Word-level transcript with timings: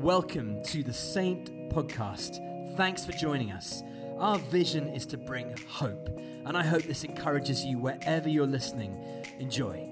Welcome 0.00 0.62
to 0.62 0.84
the 0.84 0.92
Saint 0.92 1.70
Podcast. 1.70 2.76
Thanks 2.76 3.04
for 3.04 3.10
joining 3.10 3.50
us. 3.50 3.82
Our 4.18 4.38
vision 4.38 4.86
is 4.94 5.04
to 5.06 5.16
bring 5.16 5.52
hope, 5.68 6.08
and 6.46 6.56
I 6.56 6.62
hope 6.62 6.84
this 6.84 7.02
encourages 7.02 7.64
you 7.64 7.78
wherever 7.78 8.28
you're 8.28 8.46
listening. 8.46 8.96
Enjoy. 9.40 9.90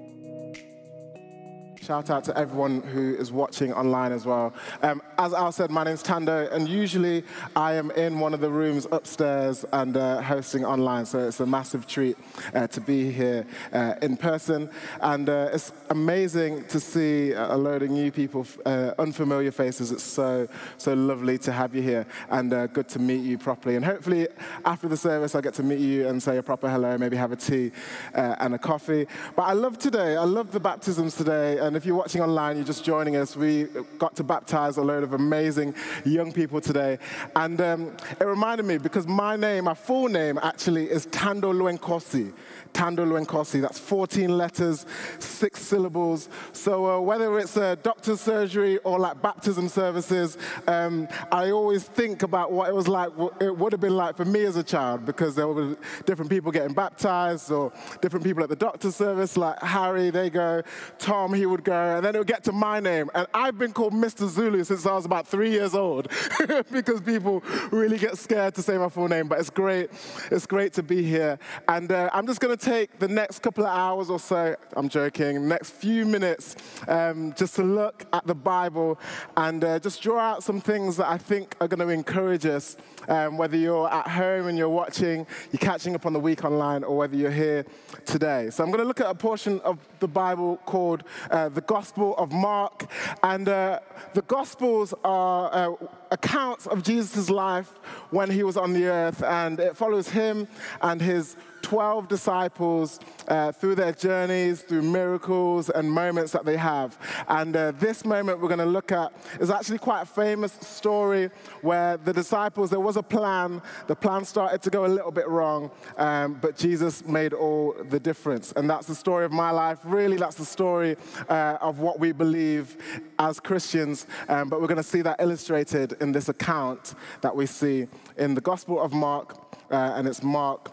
Shout 1.82 2.08
out 2.08 2.22
to 2.24 2.38
everyone 2.38 2.82
who 2.82 3.16
is 3.16 3.32
watching 3.32 3.72
online 3.72 4.12
as 4.12 4.24
well. 4.24 4.54
Um, 4.82 5.02
as 5.18 5.32
Al 5.32 5.52
said, 5.52 5.70
my 5.70 5.84
name's 5.84 6.02
Tando, 6.02 6.48
and 6.50 6.68
usually 6.68 7.24
I 7.54 7.74
am 7.74 7.90
in 7.92 8.18
one 8.18 8.34
of 8.34 8.40
the 8.40 8.50
rooms 8.50 8.86
upstairs 8.92 9.64
and 9.72 9.96
uh, 9.96 10.20
hosting 10.20 10.64
online, 10.64 11.06
so 11.06 11.26
it's 11.26 11.40
a 11.40 11.46
massive 11.46 11.86
treat 11.86 12.16
uh, 12.54 12.66
to 12.68 12.80
be 12.80 13.10
here 13.10 13.46
uh, 13.72 13.94
in 14.02 14.16
person. 14.16 14.68
And 15.00 15.28
uh, 15.28 15.50
it's 15.52 15.72
amazing 15.90 16.66
to 16.66 16.80
see 16.80 17.32
a 17.32 17.56
load 17.56 17.82
of 17.82 17.90
new 17.90 18.10
people, 18.10 18.46
uh, 18.66 18.92
unfamiliar 18.98 19.52
faces. 19.52 19.90
It's 19.90 20.02
so, 20.02 20.48
so 20.76 20.94
lovely 20.94 21.38
to 21.38 21.52
have 21.52 21.74
you 21.74 21.82
here, 21.82 22.06
and 22.30 22.52
uh, 22.52 22.66
good 22.66 22.88
to 22.90 22.98
meet 22.98 23.22
you 23.22 23.38
properly. 23.38 23.76
And 23.76 23.84
hopefully, 23.84 24.28
after 24.64 24.88
the 24.88 24.96
service, 24.96 25.34
I 25.34 25.40
get 25.40 25.54
to 25.54 25.62
meet 25.62 25.80
you 25.80 26.08
and 26.08 26.22
say 26.22 26.36
a 26.36 26.42
proper 26.42 26.68
hello, 26.68 26.98
maybe 26.98 27.16
have 27.16 27.32
a 27.32 27.36
tea 27.36 27.72
and 28.14 28.54
a 28.54 28.58
coffee. 28.58 29.06
But 29.34 29.42
I 29.42 29.52
love 29.52 29.78
today, 29.78 30.16
I 30.16 30.24
love 30.24 30.52
the 30.52 30.60
baptisms 30.60 31.14
today, 31.16 31.58
and 31.58 31.76
if 31.76 31.86
you're 31.86 31.96
watching 31.96 32.20
online, 32.20 32.56
you're 32.56 32.66
just 32.66 32.84
joining 32.84 33.16
us, 33.16 33.36
we 33.36 33.64
got 33.98 34.14
to 34.16 34.24
baptize 34.24 34.76
a 34.76 34.82
load 34.82 35.02
of 35.02 35.05
amazing 35.12 35.74
young 36.04 36.32
people 36.32 36.60
today. 36.60 36.98
And 37.34 37.60
um, 37.60 37.96
it 38.20 38.24
reminded 38.24 38.66
me 38.66 38.78
because 38.78 39.06
my 39.06 39.36
name, 39.36 39.64
my 39.64 39.74
full 39.74 40.08
name 40.08 40.38
actually 40.42 40.90
is 40.90 41.06
Tando 41.06 41.52
Luenkosi. 41.52 42.32
Tando 42.76 43.06
Luenkosi. 43.06 43.62
That's 43.62 43.78
14 43.78 44.36
letters, 44.36 44.84
six 45.18 45.62
syllables. 45.62 46.28
So 46.52 46.86
uh, 46.86 47.00
whether 47.00 47.38
it's 47.38 47.56
a 47.56 47.76
doctor's 47.76 48.20
surgery 48.20 48.76
or 48.84 48.98
like 48.98 49.22
baptism 49.22 49.70
services, 49.70 50.36
um, 50.66 51.08
I 51.32 51.52
always 51.52 51.84
think 51.84 52.22
about 52.22 52.52
what 52.52 52.68
it 52.68 52.74
was 52.74 52.86
like, 52.86 53.16
what 53.16 53.40
it 53.40 53.56
would 53.56 53.72
have 53.72 53.80
been 53.80 53.96
like 53.96 54.14
for 54.14 54.26
me 54.26 54.44
as 54.44 54.56
a 54.56 54.62
child, 54.62 55.06
because 55.06 55.34
there 55.34 55.48
were 55.48 55.74
different 56.04 56.30
people 56.30 56.52
getting 56.52 56.74
baptized 56.74 57.50
or 57.50 57.72
different 58.02 58.26
people 58.26 58.42
at 58.42 58.50
the 58.50 58.56
doctor's 58.56 58.94
service, 58.94 59.38
like 59.38 59.58
Harry, 59.62 60.10
they 60.10 60.28
go, 60.28 60.60
Tom, 60.98 61.32
he 61.32 61.46
would 61.46 61.64
go, 61.64 61.96
and 61.96 62.04
then 62.04 62.14
it 62.14 62.18
would 62.18 62.26
get 62.26 62.44
to 62.44 62.52
my 62.52 62.78
name. 62.78 63.08
And 63.14 63.26
I've 63.32 63.56
been 63.56 63.72
called 63.72 63.94
Mr. 63.94 64.28
Zulu 64.28 64.64
since 64.64 64.84
I 64.84 64.92
was 64.92 65.06
about 65.06 65.26
three 65.26 65.50
years 65.50 65.74
old, 65.74 66.08
because 66.70 67.00
people 67.00 67.42
really 67.70 67.96
get 67.96 68.18
scared 68.18 68.54
to 68.56 68.62
say 68.62 68.76
my 68.76 68.90
full 68.90 69.08
name. 69.08 69.28
But 69.28 69.38
it's 69.38 69.48
great, 69.48 69.88
it's 70.30 70.44
great 70.44 70.74
to 70.74 70.82
be 70.82 71.02
here. 71.02 71.38
And 71.68 71.90
uh, 71.90 72.10
I'm 72.12 72.26
just 72.26 72.40
going 72.40 72.54
to 72.54 72.65
take 72.66 72.98
the 72.98 73.06
next 73.06 73.42
couple 73.42 73.64
of 73.64 73.72
hours 73.72 74.10
or 74.10 74.18
so, 74.18 74.56
I'm 74.74 74.88
joking, 74.88 75.46
next 75.46 75.70
few 75.70 76.04
minutes, 76.04 76.56
um, 76.88 77.32
just 77.34 77.54
to 77.56 77.62
look 77.62 78.04
at 78.12 78.26
the 78.26 78.34
Bible 78.34 78.98
and 79.36 79.62
uh, 79.62 79.78
just 79.78 80.02
draw 80.02 80.18
out 80.18 80.42
some 80.42 80.60
things 80.60 80.96
that 80.96 81.08
I 81.08 81.16
think 81.16 81.54
are 81.60 81.68
going 81.68 81.86
to 81.86 81.94
encourage 81.94 82.44
us, 82.44 82.76
um, 83.06 83.38
whether 83.38 83.56
you're 83.56 83.88
at 83.88 84.08
home 84.08 84.48
and 84.48 84.58
you're 84.58 84.68
watching, 84.68 85.28
you're 85.52 85.60
catching 85.60 85.94
up 85.94 86.06
on 86.06 86.12
the 86.12 86.18
week 86.18 86.44
online, 86.44 86.82
or 86.82 86.96
whether 86.96 87.14
you're 87.14 87.30
here 87.30 87.64
today. 88.04 88.50
So 88.50 88.64
I'm 88.64 88.70
going 88.70 88.82
to 88.82 88.88
look 88.88 89.00
at 89.00 89.06
a 89.06 89.14
portion 89.14 89.60
of 89.60 89.78
the 90.00 90.08
Bible 90.08 90.56
called 90.66 91.04
uh, 91.30 91.48
the 91.48 91.60
Gospel 91.60 92.16
of 92.16 92.32
Mark. 92.32 92.90
And 93.22 93.48
uh, 93.48 93.78
the 94.12 94.22
Gospels 94.22 94.92
are 95.04 95.50
uh, 95.52 95.86
accounts 96.10 96.66
of 96.66 96.82
Jesus' 96.82 97.30
life 97.30 97.72
when 98.10 98.30
he 98.30 98.42
was 98.42 98.56
on 98.56 98.72
the 98.72 98.86
earth, 98.86 99.22
and 99.22 99.60
it 99.60 99.76
follows 99.76 100.08
him 100.08 100.48
and 100.82 101.00
his 101.00 101.36
12 101.66 102.06
disciples 102.06 103.00
uh, 103.26 103.50
through 103.50 103.74
their 103.74 103.90
journeys, 103.90 104.62
through 104.62 104.82
miracles 104.82 105.68
and 105.68 105.90
moments 105.90 106.30
that 106.30 106.44
they 106.44 106.56
have. 106.56 106.96
And 107.26 107.56
uh, 107.56 107.72
this 107.72 108.04
moment 108.04 108.40
we're 108.40 108.46
going 108.46 108.60
to 108.60 108.64
look 108.64 108.92
at 108.92 109.12
is 109.40 109.50
actually 109.50 109.78
quite 109.78 110.02
a 110.02 110.06
famous 110.06 110.52
story 110.52 111.28
where 111.62 111.96
the 111.96 112.12
disciples, 112.12 112.70
there 112.70 112.78
was 112.78 112.96
a 112.96 113.02
plan, 113.02 113.60
the 113.88 113.96
plan 113.96 114.24
started 114.24 114.62
to 114.62 114.70
go 114.70 114.86
a 114.86 114.92
little 114.96 115.10
bit 115.10 115.26
wrong, 115.28 115.72
um, 115.96 116.34
but 116.34 116.56
Jesus 116.56 117.04
made 117.04 117.32
all 117.32 117.74
the 117.90 117.98
difference. 117.98 118.52
And 118.54 118.70
that's 118.70 118.86
the 118.86 118.94
story 118.94 119.24
of 119.24 119.32
my 119.32 119.50
life. 119.50 119.80
Really, 119.82 120.18
that's 120.18 120.36
the 120.36 120.44
story 120.44 120.96
uh, 121.28 121.58
of 121.60 121.80
what 121.80 121.98
we 121.98 122.12
believe 122.12 122.76
as 123.18 123.40
Christians. 123.40 124.06
Um, 124.28 124.48
but 124.48 124.60
we're 124.60 124.68
going 124.68 124.76
to 124.76 124.84
see 124.84 125.02
that 125.02 125.20
illustrated 125.20 125.95
in 126.00 126.12
this 126.12 126.28
account 126.28 126.94
that 127.20 127.34
we 127.34 127.46
see 127.46 127.86
in 128.16 128.34
the 128.34 128.40
Gospel 128.40 128.80
of 128.80 128.92
Mark, 128.92 129.36
uh, 129.70 129.94
and 129.96 130.06
it's 130.06 130.22
Mark 130.22 130.72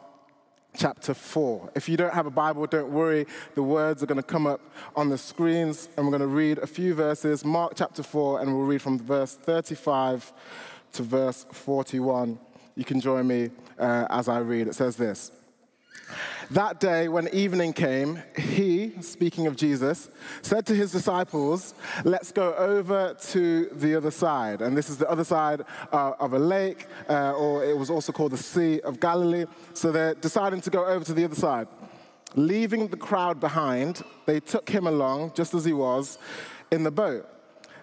chapter 0.76 1.14
4. 1.14 1.72
If 1.76 1.88
you 1.88 1.98
don't 1.98 2.14
have 2.14 2.26
a 2.26 2.32
Bible, 2.32 2.66
don't 2.66 2.92
worry. 2.92 3.26
The 3.56 3.64
words 3.64 4.02
are 4.04 4.06
going 4.06 4.22
to 4.22 4.24
come 4.24 4.48
up 4.48 4.62
on 4.96 5.10
the 5.10 5.18
screens, 5.18 5.90
and 5.96 6.06
we're 6.06 6.12
going 6.12 6.22
to 6.22 6.36
read 6.36 6.58
a 6.60 6.68
few 6.68 6.94
verses. 6.94 7.46
Mark 7.46 7.74
chapter 7.76 8.04
4, 8.04 8.42
and 8.42 8.56
we'll 8.56 8.66
read 8.66 8.82
from 8.82 9.00
verse 9.00 9.36
35 9.36 10.34
to 10.94 11.04
verse 11.04 11.46
41. 11.52 12.40
You 12.76 12.86
can 12.86 13.00
join 13.00 13.28
me 13.28 13.52
uh, 13.78 14.08
as 14.10 14.28
I 14.28 14.40
read. 14.40 14.68
It 14.68 14.76
says 14.76 14.96
this. 14.96 15.32
That 16.52 16.80
day, 16.80 17.08
when 17.08 17.28
evening 17.30 17.74
came, 17.74 18.22
he, 18.38 18.94
speaking 19.02 19.48
of 19.48 19.56
Jesus, 19.56 20.10
said 20.42 20.66
to 20.68 20.76
his 20.76 20.92
disciples, 20.92 21.74
Let's 22.04 22.32
go 22.32 22.54
over 22.56 23.16
to 23.32 23.66
the 23.72 23.96
other 23.96 24.12
side. 24.12 24.62
And 24.62 24.78
this 24.78 24.90
is 24.90 24.98
the 24.98 25.10
other 25.10 25.24
side 25.24 25.62
uh, 25.92 26.14
of 26.20 26.34
a 26.34 26.40
lake, 26.40 26.88
uh, 27.10 27.34
or 27.34 27.64
it 27.64 27.78
was 27.78 27.90
also 27.90 28.12
called 28.12 28.32
the 28.32 28.38
Sea 28.38 28.82
of 28.82 29.00
Galilee. 29.00 29.46
So 29.74 29.92
they're 29.92 30.16
deciding 30.16 30.62
to 30.62 30.70
go 30.70 30.86
over 30.86 31.04
to 31.06 31.14
the 31.14 31.26
other 31.26 31.36
side. 31.36 31.68
Leaving 32.36 32.88
the 32.88 32.98
crowd 32.98 33.40
behind, 33.40 34.04
they 34.26 34.40
took 34.40 34.70
him 34.70 34.88
along, 34.88 35.34
just 35.36 35.54
as 35.54 35.66
he 35.66 35.74
was, 35.74 36.18
in 36.72 36.84
the 36.84 36.92
boat. 36.92 37.30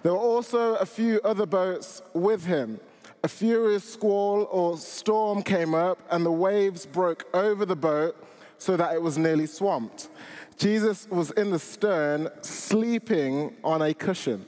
There 0.02 0.12
were 0.12 0.18
also 0.18 0.74
a 0.76 0.86
few 0.86 1.20
other 1.24 1.46
boats 1.46 2.02
with 2.14 2.46
him. 2.46 2.80
A 3.22 3.28
furious 3.28 3.84
squall 3.84 4.48
or 4.50 4.78
storm 4.78 5.42
came 5.42 5.74
up, 5.74 5.98
and 6.10 6.24
the 6.24 6.32
waves 6.32 6.86
broke 6.86 7.26
over 7.34 7.66
the 7.66 7.76
boat 7.76 8.16
so 8.56 8.76
that 8.76 8.94
it 8.94 9.02
was 9.02 9.18
nearly 9.18 9.46
swamped. 9.46 10.08
Jesus 10.56 11.06
was 11.10 11.30
in 11.32 11.50
the 11.50 11.58
stern, 11.58 12.28
sleeping 12.42 13.54
on 13.62 13.82
a 13.82 13.92
cushion. 13.92 14.46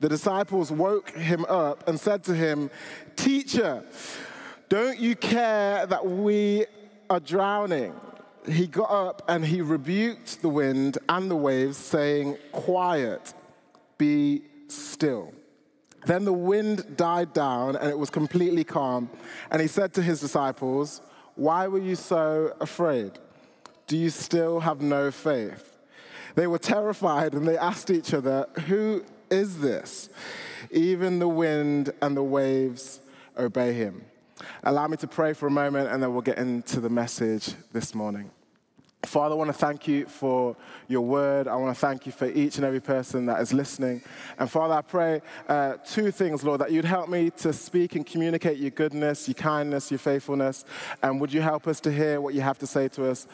The 0.00 0.08
disciples 0.08 0.70
woke 0.70 1.10
him 1.10 1.44
up 1.46 1.88
and 1.88 1.98
said 1.98 2.22
to 2.24 2.34
him, 2.34 2.70
Teacher, 3.16 3.84
don't 4.68 4.98
you 4.98 5.16
care 5.16 5.86
that 5.86 6.06
we 6.06 6.66
are 7.10 7.20
drowning? 7.20 7.94
He 8.48 8.66
got 8.66 8.90
up 8.90 9.22
and 9.28 9.44
he 9.44 9.60
rebuked 9.60 10.42
the 10.42 10.48
wind 10.48 10.98
and 11.08 11.30
the 11.30 11.36
waves, 11.36 11.78
saying, 11.78 12.36
Quiet, 12.52 13.32
be 13.96 14.42
still. 14.68 15.32
Then 16.06 16.24
the 16.24 16.32
wind 16.32 16.96
died 16.96 17.32
down 17.32 17.76
and 17.76 17.90
it 17.90 17.98
was 17.98 18.10
completely 18.10 18.64
calm. 18.64 19.10
And 19.50 19.60
he 19.62 19.68
said 19.68 19.94
to 19.94 20.02
his 20.02 20.20
disciples, 20.20 21.00
Why 21.34 21.66
were 21.68 21.78
you 21.78 21.96
so 21.96 22.54
afraid? 22.60 23.12
Do 23.86 23.96
you 23.96 24.10
still 24.10 24.60
have 24.60 24.80
no 24.80 25.10
faith? 25.10 25.76
They 26.34 26.46
were 26.46 26.58
terrified 26.58 27.34
and 27.34 27.46
they 27.46 27.56
asked 27.56 27.90
each 27.90 28.12
other, 28.12 28.46
Who 28.66 29.04
is 29.30 29.60
this? 29.60 30.08
Even 30.70 31.18
the 31.18 31.28
wind 31.28 31.92
and 32.02 32.16
the 32.16 32.22
waves 32.22 33.00
obey 33.38 33.72
him. 33.72 34.04
Allow 34.62 34.88
me 34.88 34.96
to 34.98 35.06
pray 35.06 35.32
for 35.32 35.46
a 35.46 35.50
moment 35.50 35.88
and 35.88 36.02
then 36.02 36.12
we'll 36.12 36.22
get 36.22 36.38
into 36.38 36.80
the 36.80 36.90
message 36.90 37.54
this 37.72 37.94
morning. 37.94 38.30
Father, 39.06 39.34
I 39.34 39.38
want 39.38 39.48
to 39.48 39.58
thank 39.58 39.86
you 39.86 40.06
for 40.06 40.56
your 40.88 41.02
word. 41.02 41.48
I 41.48 41.56
want 41.56 41.74
to 41.74 41.80
thank 41.80 42.06
you 42.06 42.12
for 42.12 42.26
each 42.26 42.56
and 42.56 42.64
every 42.64 42.80
person 42.80 43.26
that 43.26 43.40
is 43.40 43.52
listening. 43.52 44.02
And 44.38 44.50
Father, 44.50 44.74
I 44.74 44.82
pray 44.82 45.22
uh, 45.48 45.74
two 45.84 46.10
things, 46.10 46.44
Lord, 46.44 46.60
that 46.60 46.72
you'd 46.72 46.84
help 46.84 47.08
me 47.08 47.30
to 47.30 47.52
speak 47.52 47.96
and 47.96 48.06
communicate 48.06 48.58
your 48.58 48.70
goodness, 48.70 49.28
your 49.28 49.34
kindness, 49.34 49.90
your 49.90 49.98
faithfulness. 49.98 50.64
And 51.02 51.20
would 51.20 51.32
you 51.32 51.40
help 51.40 51.66
us 51.66 51.80
to 51.80 51.92
hear 51.92 52.20
what 52.20 52.34
you 52.34 52.40
have 52.40 52.58
to 52.58 52.66
say 52.66 52.88
to 52.88 53.10
us, 53.10 53.26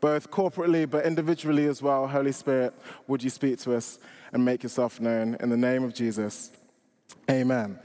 both 0.00 0.30
corporately 0.30 0.88
but 0.88 1.04
individually 1.04 1.66
as 1.66 1.82
well? 1.82 2.06
Holy 2.06 2.32
Spirit, 2.32 2.74
would 3.06 3.22
you 3.22 3.30
speak 3.30 3.58
to 3.60 3.74
us 3.74 3.98
and 4.32 4.44
make 4.44 4.62
yourself 4.62 5.00
known? 5.00 5.36
In 5.40 5.50
the 5.50 5.56
name 5.56 5.84
of 5.84 5.94
Jesus, 5.94 6.50
amen. 7.30 7.78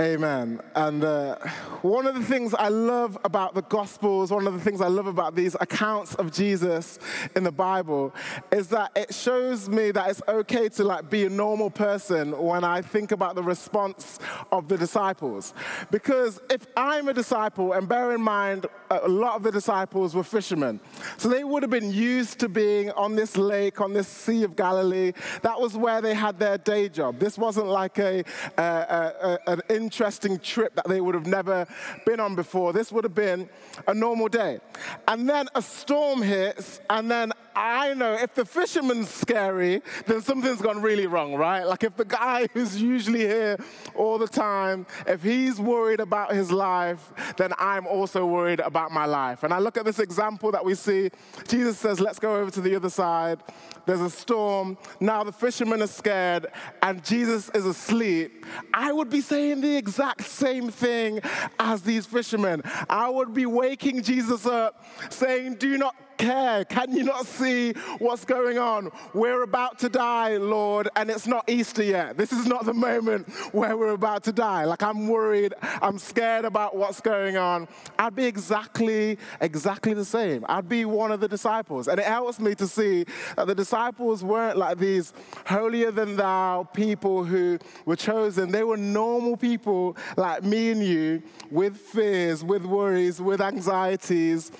Amen. 0.00 0.60
And 0.74 1.04
uh, 1.04 1.36
one 1.82 2.08
of 2.08 2.16
the 2.16 2.22
things 2.24 2.52
I 2.52 2.66
love 2.66 3.16
about 3.24 3.54
the 3.54 3.62
Gospels, 3.62 4.32
one 4.32 4.44
of 4.48 4.52
the 4.52 4.58
things 4.58 4.80
I 4.80 4.88
love 4.88 5.06
about 5.06 5.36
these 5.36 5.54
accounts 5.60 6.16
of 6.16 6.32
Jesus 6.32 6.98
in 7.36 7.44
the 7.44 7.52
Bible, 7.52 8.12
is 8.50 8.66
that 8.68 8.90
it 8.96 9.14
shows 9.14 9.68
me 9.68 9.92
that 9.92 10.10
it's 10.10 10.20
okay 10.26 10.68
to 10.70 10.82
like 10.82 11.10
be 11.10 11.26
a 11.26 11.30
normal 11.30 11.70
person 11.70 12.36
when 12.36 12.64
I 12.64 12.82
think 12.82 13.12
about 13.12 13.36
the 13.36 13.44
response 13.44 14.18
of 14.50 14.66
the 14.66 14.76
disciples. 14.76 15.54
Because 15.92 16.40
if 16.50 16.66
I'm 16.76 17.06
a 17.06 17.14
disciple, 17.14 17.74
and 17.74 17.88
bear 17.88 18.16
in 18.16 18.20
mind, 18.20 18.66
a 18.90 19.08
lot 19.08 19.36
of 19.36 19.44
the 19.44 19.52
disciples 19.52 20.12
were 20.12 20.24
fishermen, 20.24 20.80
so 21.18 21.28
they 21.28 21.44
would 21.44 21.62
have 21.62 21.70
been 21.70 21.92
used 21.92 22.40
to 22.40 22.48
being 22.48 22.90
on 22.92 23.14
this 23.14 23.36
lake, 23.36 23.80
on 23.80 23.92
this 23.92 24.08
Sea 24.08 24.42
of 24.42 24.56
Galilee. 24.56 25.12
That 25.42 25.60
was 25.60 25.76
where 25.76 26.00
they 26.00 26.14
had 26.14 26.40
their 26.40 26.58
day 26.58 26.88
job. 26.88 27.20
This 27.20 27.38
wasn't 27.38 27.68
like 27.68 27.98
a, 27.98 28.24
a, 28.58 28.62
a 28.62 29.38
an 29.46 29.62
interesting 29.84 30.38
trip 30.38 30.74
that 30.76 30.88
they 30.88 31.00
would 31.00 31.14
have 31.14 31.26
never 31.26 31.66
been 32.06 32.18
on 32.20 32.34
before. 32.34 32.72
This 32.72 32.90
would 32.90 33.04
have 33.04 33.14
been 33.14 33.48
a 33.86 33.92
normal 33.92 34.28
day. 34.28 34.58
And 35.06 35.28
then 35.28 35.46
a 35.54 35.60
storm 35.60 36.22
hits, 36.22 36.80
and 36.88 37.10
then 37.10 37.32
I 37.56 37.94
know 37.94 38.14
if 38.14 38.34
the 38.34 38.44
fisherman's 38.44 39.08
scary, 39.08 39.82
then 40.06 40.22
something's 40.22 40.60
gone 40.60 40.82
really 40.82 41.06
wrong, 41.06 41.34
right? 41.34 41.64
Like 41.64 41.84
if 41.84 41.96
the 41.96 42.04
guy 42.04 42.48
who's 42.52 42.80
usually 42.80 43.20
here 43.20 43.56
all 43.94 44.18
the 44.18 44.28
time, 44.28 44.86
if 45.06 45.22
he's 45.22 45.60
worried 45.60 46.00
about 46.00 46.34
his 46.34 46.50
life, 46.50 47.12
then 47.36 47.52
I'm 47.58 47.86
also 47.86 48.26
worried 48.26 48.60
about 48.60 48.90
my 48.90 49.06
life. 49.06 49.42
And 49.42 49.52
I 49.52 49.58
look 49.58 49.76
at 49.76 49.84
this 49.84 49.98
example 49.98 50.50
that 50.52 50.64
we 50.64 50.74
see. 50.74 51.10
Jesus 51.48 51.78
says, 51.78 52.00
Let's 52.00 52.18
go 52.18 52.36
over 52.36 52.50
to 52.50 52.60
the 52.60 52.74
other 52.76 52.90
side. 52.90 53.40
There's 53.86 54.00
a 54.00 54.10
storm. 54.10 54.78
Now 55.00 55.24
the 55.24 55.32
fishermen 55.32 55.82
are 55.82 55.86
scared, 55.86 56.46
and 56.82 57.04
Jesus 57.04 57.50
is 57.54 57.66
asleep. 57.66 58.46
I 58.72 58.92
would 58.92 59.10
be 59.10 59.20
saying 59.20 59.60
the 59.60 59.76
exact 59.76 60.24
same 60.24 60.70
thing 60.70 61.20
as 61.58 61.82
these 61.82 62.06
fishermen. 62.06 62.62
I 62.88 63.08
would 63.08 63.34
be 63.34 63.46
waking 63.46 64.02
Jesus 64.02 64.46
up, 64.46 64.86
saying, 65.10 65.56
Do 65.56 65.76
not 65.76 65.94
care? 66.18 66.64
Can 66.64 66.92
you 66.92 67.04
not 67.04 67.26
see 67.26 67.72
what's 67.98 68.24
going 68.24 68.58
on? 68.58 68.90
We're 69.12 69.42
about 69.42 69.78
to 69.80 69.88
die, 69.88 70.36
Lord, 70.36 70.88
and 70.96 71.10
it's 71.10 71.26
not 71.26 71.48
Easter 71.48 71.82
yet. 71.82 72.16
This 72.16 72.32
is 72.32 72.46
not 72.46 72.64
the 72.64 72.74
moment 72.74 73.28
where 73.52 73.76
we're 73.76 73.92
about 73.92 74.24
to 74.24 74.32
die. 74.32 74.64
Like, 74.64 74.82
I'm 74.82 75.08
worried, 75.08 75.54
I'm 75.62 75.98
scared 75.98 76.44
about 76.44 76.76
what's 76.76 77.00
going 77.00 77.36
on. 77.36 77.68
I'd 77.98 78.14
be 78.14 78.24
exactly, 78.24 79.18
exactly 79.40 79.94
the 79.94 80.04
same. 80.04 80.44
I'd 80.48 80.68
be 80.68 80.84
one 80.84 81.12
of 81.12 81.20
the 81.20 81.28
disciples. 81.28 81.88
And 81.88 81.98
it 81.98 82.06
helps 82.06 82.40
me 82.40 82.54
to 82.56 82.66
see 82.66 83.04
that 83.36 83.46
the 83.46 83.54
disciples 83.54 84.24
weren't 84.24 84.58
like 84.58 84.78
these 84.78 85.12
holier 85.46 85.90
than 85.90 86.16
thou 86.16 86.68
people 86.74 87.24
who 87.24 87.58
were 87.84 87.96
chosen. 87.96 88.50
They 88.50 88.64
were 88.64 88.76
normal 88.76 89.36
people 89.36 89.96
like 90.16 90.42
me 90.42 90.70
and 90.70 90.82
you 90.82 91.22
with 91.50 91.76
fears, 91.76 92.44
with 92.44 92.64
worries, 92.64 93.20
with 93.20 93.40
anxieties 93.40 94.50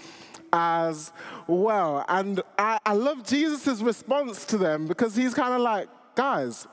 as 0.55 1.13
well. 1.49 2.05
And 2.09 2.41
I, 2.57 2.79
I 2.87 2.93
love 2.95 3.25
Jesus' 3.25 3.81
response 3.81 4.45
to 4.47 4.57
them 4.57 4.87
because 4.87 5.17
he's 5.17 5.35
kind 5.35 5.53
of 5.53 5.61
like, 5.61 5.89
guys, 6.15 6.69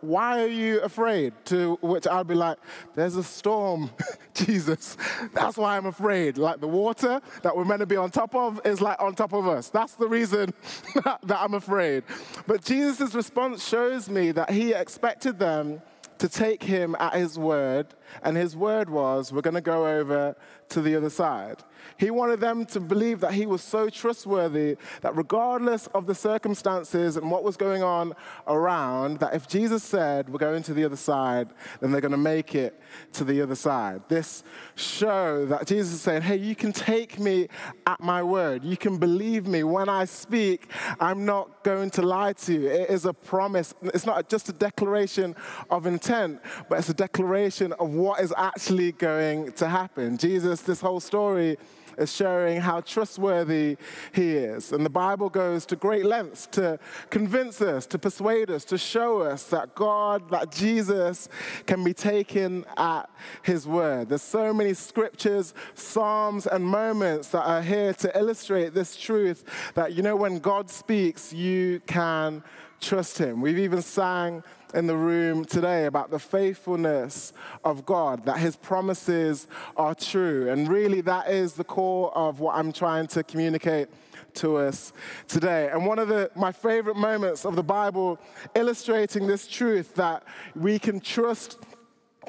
why 0.00 0.42
are 0.42 0.48
you 0.48 0.80
afraid? 0.80 1.32
To 1.44 1.78
which 1.82 2.08
I'd 2.08 2.26
be 2.26 2.34
like, 2.34 2.58
there's 2.96 3.14
a 3.14 3.22
storm, 3.22 3.90
Jesus. 4.34 4.96
That's 5.32 5.56
why 5.56 5.76
I'm 5.76 5.86
afraid. 5.86 6.36
Like 6.36 6.60
the 6.60 6.66
water 6.66 7.20
that 7.42 7.56
we're 7.56 7.64
meant 7.64 7.78
to 7.78 7.86
be 7.86 7.96
on 7.96 8.10
top 8.10 8.34
of 8.34 8.60
is 8.64 8.80
like 8.80 9.00
on 9.00 9.14
top 9.14 9.32
of 9.32 9.46
us. 9.46 9.68
That's 9.68 9.94
the 9.94 10.08
reason 10.08 10.52
that, 11.04 11.38
I'm 11.40 11.54
afraid. 11.54 12.02
But 12.48 12.64
Jesus' 12.64 13.14
response 13.14 13.66
shows 13.66 14.10
me 14.10 14.32
that 14.32 14.50
he 14.50 14.72
expected 14.72 15.38
them 15.38 15.80
to 16.18 16.28
take 16.28 16.62
him 16.62 16.94
at 17.00 17.14
his 17.14 17.36
word, 17.36 17.86
and 18.22 18.36
his 18.36 18.56
word 18.56 18.88
was, 18.88 19.32
We're 19.32 19.40
going 19.42 19.54
to 19.54 19.60
go 19.60 19.86
over 19.86 20.36
to 20.68 20.80
the 20.80 20.96
other 20.96 21.10
side. 21.10 21.62
He 21.96 22.10
wanted 22.10 22.40
them 22.40 22.64
to 22.66 22.80
believe 22.80 23.20
that 23.20 23.32
he 23.32 23.46
was 23.46 23.62
so 23.62 23.88
trustworthy 23.88 24.76
that 25.02 25.16
regardless 25.16 25.86
of 25.88 26.06
the 26.06 26.14
circumstances 26.14 27.16
and 27.16 27.30
what 27.30 27.44
was 27.44 27.56
going 27.56 27.82
on 27.82 28.14
around, 28.46 29.18
that 29.20 29.34
if 29.34 29.48
Jesus 29.48 29.82
said, 29.82 30.28
We're 30.28 30.38
going 30.38 30.62
to 30.64 30.74
the 30.74 30.84
other 30.84 30.96
side, 30.96 31.48
then 31.80 31.92
they're 31.92 32.00
going 32.00 32.12
to 32.12 32.18
make 32.18 32.54
it 32.54 32.80
to 33.14 33.24
the 33.24 33.40
other 33.42 33.54
side. 33.54 34.02
This 34.08 34.42
show 34.74 35.46
that 35.46 35.66
Jesus 35.66 35.92
is 35.92 36.00
saying, 36.00 36.22
Hey, 36.22 36.36
you 36.36 36.54
can 36.54 36.72
take 36.72 37.18
me 37.18 37.48
at 37.86 38.00
my 38.00 38.22
word. 38.22 38.64
You 38.64 38.76
can 38.76 38.98
believe 38.98 39.46
me. 39.46 39.62
When 39.64 39.88
I 39.88 40.04
speak, 40.04 40.70
I'm 41.00 41.24
not 41.24 41.62
going 41.64 41.90
to 41.90 42.02
lie 42.02 42.32
to 42.32 42.52
you. 42.52 42.68
It 42.68 42.90
is 42.90 43.06
a 43.06 43.12
promise. 43.12 43.74
It's 43.82 44.06
not 44.06 44.28
just 44.28 44.48
a 44.48 44.52
declaration 44.52 45.34
of 45.70 45.86
intent, 45.86 46.40
but 46.68 46.78
it's 46.78 46.88
a 46.88 46.94
declaration 46.94 47.72
of 47.74 47.90
what 47.90 48.20
is 48.20 48.32
actually 48.36 48.92
going 48.92 49.52
to 49.52 49.68
happen. 49.68 50.16
Jesus, 50.16 50.62
this 50.62 50.80
whole 50.80 51.00
story, 51.00 51.58
is 51.98 52.12
showing 52.12 52.60
how 52.60 52.80
trustworthy 52.80 53.76
he 54.12 54.32
is. 54.32 54.72
And 54.72 54.84
the 54.84 54.90
Bible 54.90 55.28
goes 55.28 55.66
to 55.66 55.76
great 55.76 56.04
lengths 56.04 56.46
to 56.52 56.78
convince 57.10 57.60
us, 57.60 57.86
to 57.86 57.98
persuade 57.98 58.50
us, 58.50 58.64
to 58.66 58.78
show 58.78 59.20
us 59.20 59.44
that 59.44 59.74
God, 59.74 60.30
that 60.30 60.50
Jesus 60.50 61.28
can 61.66 61.84
be 61.84 61.94
taken 61.94 62.64
at 62.76 63.08
his 63.42 63.66
word. 63.66 64.08
There's 64.08 64.22
so 64.22 64.52
many 64.52 64.74
scriptures, 64.74 65.54
psalms, 65.74 66.46
and 66.46 66.64
moments 66.64 67.28
that 67.28 67.42
are 67.42 67.62
here 67.62 67.92
to 67.94 68.18
illustrate 68.18 68.74
this 68.74 68.96
truth 68.96 69.44
that, 69.74 69.92
you 69.94 70.02
know, 70.02 70.16
when 70.16 70.38
God 70.38 70.70
speaks, 70.70 71.32
you 71.32 71.80
can 71.86 72.42
trust 72.82 73.18
him. 73.18 73.40
We've 73.40 73.58
even 73.58 73.80
sang 73.80 74.42
in 74.74 74.86
the 74.86 74.96
room 74.96 75.44
today 75.44 75.86
about 75.86 76.10
the 76.10 76.18
faithfulness 76.18 77.32
of 77.64 77.86
God, 77.86 78.24
that 78.24 78.38
his 78.38 78.56
promises 78.56 79.46
are 79.76 79.94
true. 79.94 80.50
And 80.50 80.68
really, 80.68 81.00
that 81.02 81.30
is 81.30 81.54
the 81.54 81.64
core 81.64 82.14
of 82.16 82.40
what 82.40 82.56
I'm 82.56 82.72
trying 82.72 83.06
to 83.08 83.22
communicate 83.22 83.88
to 84.34 84.56
us 84.56 84.92
today. 85.28 85.68
And 85.70 85.86
one 85.86 85.98
of 85.98 86.08
the, 86.08 86.30
my 86.34 86.52
favorite 86.52 86.96
moments 86.96 87.44
of 87.44 87.54
the 87.54 87.62
Bible 87.62 88.18
illustrating 88.54 89.26
this 89.26 89.46
truth 89.46 89.94
that 89.94 90.24
we 90.54 90.78
can 90.78 91.00
trust 91.00 91.58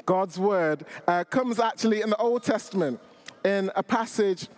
God's 0.06 0.38
word 0.38 0.84
uh, 1.06 1.24
comes 1.24 1.58
actually 1.58 2.02
in 2.02 2.10
the 2.10 2.16
Old 2.16 2.42
Testament 2.42 3.00
in 3.44 3.70
a 3.74 3.82
passage 3.82 4.48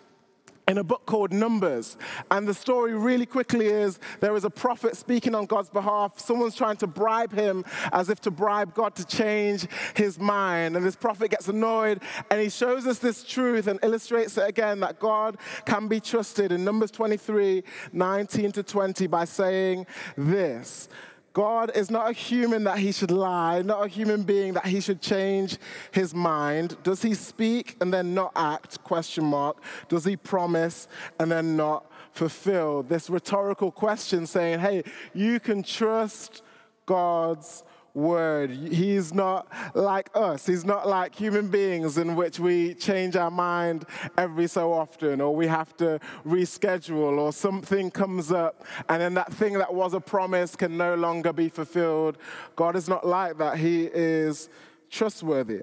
in 0.68 0.78
a 0.78 0.84
book 0.84 1.06
called 1.06 1.32
Numbers. 1.32 1.96
And 2.30 2.46
the 2.46 2.54
story 2.54 2.94
really 2.94 3.26
quickly 3.26 3.66
is 3.66 4.00
there 4.20 4.34
is 4.34 4.44
a 4.44 4.50
prophet 4.50 4.96
speaking 4.96 5.34
on 5.34 5.46
God's 5.46 5.70
behalf. 5.70 6.18
Someone's 6.18 6.56
trying 6.56 6.76
to 6.78 6.86
bribe 6.86 7.32
him 7.32 7.64
as 7.92 8.10
if 8.10 8.20
to 8.22 8.30
bribe 8.30 8.74
God 8.74 8.94
to 8.96 9.04
change 9.04 9.68
his 9.94 10.18
mind. 10.18 10.76
And 10.76 10.84
this 10.84 10.96
prophet 10.96 11.30
gets 11.30 11.48
annoyed 11.48 12.02
and 12.30 12.40
he 12.40 12.48
shows 12.48 12.86
us 12.86 12.98
this 12.98 13.22
truth 13.22 13.68
and 13.68 13.78
illustrates 13.82 14.36
it 14.36 14.48
again 14.48 14.80
that 14.80 14.98
God 14.98 15.36
can 15.64 15.86
be 15.86 16.00
trusted 16.00 16.50
in 16.50 16.64
Numbers 16.64 16.90
23 16.90 17.62
19 17.92 18.52
to 18.52 18.62
20 18.62 19.06
by 19.06 19.24
saying 19.24 19.86
this. 20.16 20.88
God 21.37 21.71
is 21.75 21.91
not 21.91 22.09
a 22.09 22.15
human 22.15 22.65
that 22.65 22.79
he 22.79 22.93
should 22.93 23.11
lie, 23.11 23.61
not 23.61 23.85
a 23.85 23.88
human 23.88 24.23
being 24.23 24.55
that 24.55 24.65
he 24.65 24.81
should 24.81 25.03
change 25.03 25.59
his 25.91 26.15
mind. 26.15 26.79
Does 26.83 27.03
he 27.03 27.12
speak 27.12 27.77
and 27.83 27.93
then 27.93 28.15
not 28.15 28.33
act? 28.35 28.83
Question 28.83 29.27
mark. 29.27 29.59
Does 29.91 30.06
he 30.06 30.17
promise 30.17 30.88
and 31.21 31.31
then 31.31 31.55
not 31.55 31.93
fulfill? 32.12 32.85
This 32.85 33.11
rhetorical 33.11 33.71
question 33.71 34.27
saying, 34.27 34.61
hey, 34.61 34.83
you 35.12 35.38
can 35.38 35.62
trust 35.62 36.43
God's 36.87 37.65
word. 37.96 38.50
He's 38.50 39.14
not 39.14 39.48
like 39.75 40.10
us. 40.14 40.46
He's 40.46 40.64
not 40.64 40.87
like 40.87 41.14
human 41.14 41.48
beings 41.48 41.96
in 41.98 42.14
which 42.14 42.38
we 42.38 42.75
change 42.75 43.16
our 43.16 43.31
mind 43.31 43.87
every 44.19 44.46
so 44.46 44.72
often, 44.72 45.20
or 45.20 45.34
we 45.34 45.46
have 45.46 45.76
to 45.78 45.98
reschedule, 46.25 47.19
or 47.19 47.32
something 47.32 47.90
comes 47.90 48.31
up, 48.31 48.64
and 48.88 49.00
then 49.00 49.14
that 49.14 49.32
thing 49.32 49.54
that 49.54 49.72
was 49.72 49.94
a 49.94 50.00
promise 50.00 50.54
can 50.54 50.76
no 50.76 50.94
longer 50.94 51.32
be 51.32 51.48
fulfilled. 51.48 52.19
God 52.54 52.76
is 52.76 52.88
not 52.88 53.06
like 53.06 53.38
that. 53.38 53.56
He 53.59 53.87
is 53.87 54.50
trustworthy. 54.90 55.62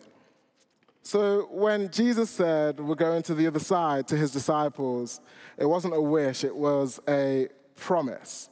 So 1.03 1.47
when 1.51 1.91
Jesus 1.91 2.29
said, 2.29 2.79
We're 2.79 2.95
going 2.95 3.23
to 3.23 3.35
the 3.35 3.45
other 3.45 3.59
side 3.59 4.07
to 4.07 4.17
his 4.17 4.31
disciples, 4.31 5.21
it 5.57 5.65
wasn't 5.65 5.93
a 5.93 6.01
wish, 6.01 6.43
it 6.43 6.55
was 6.55 6.99
a 7.07 7.49
promise. 7.75 8.49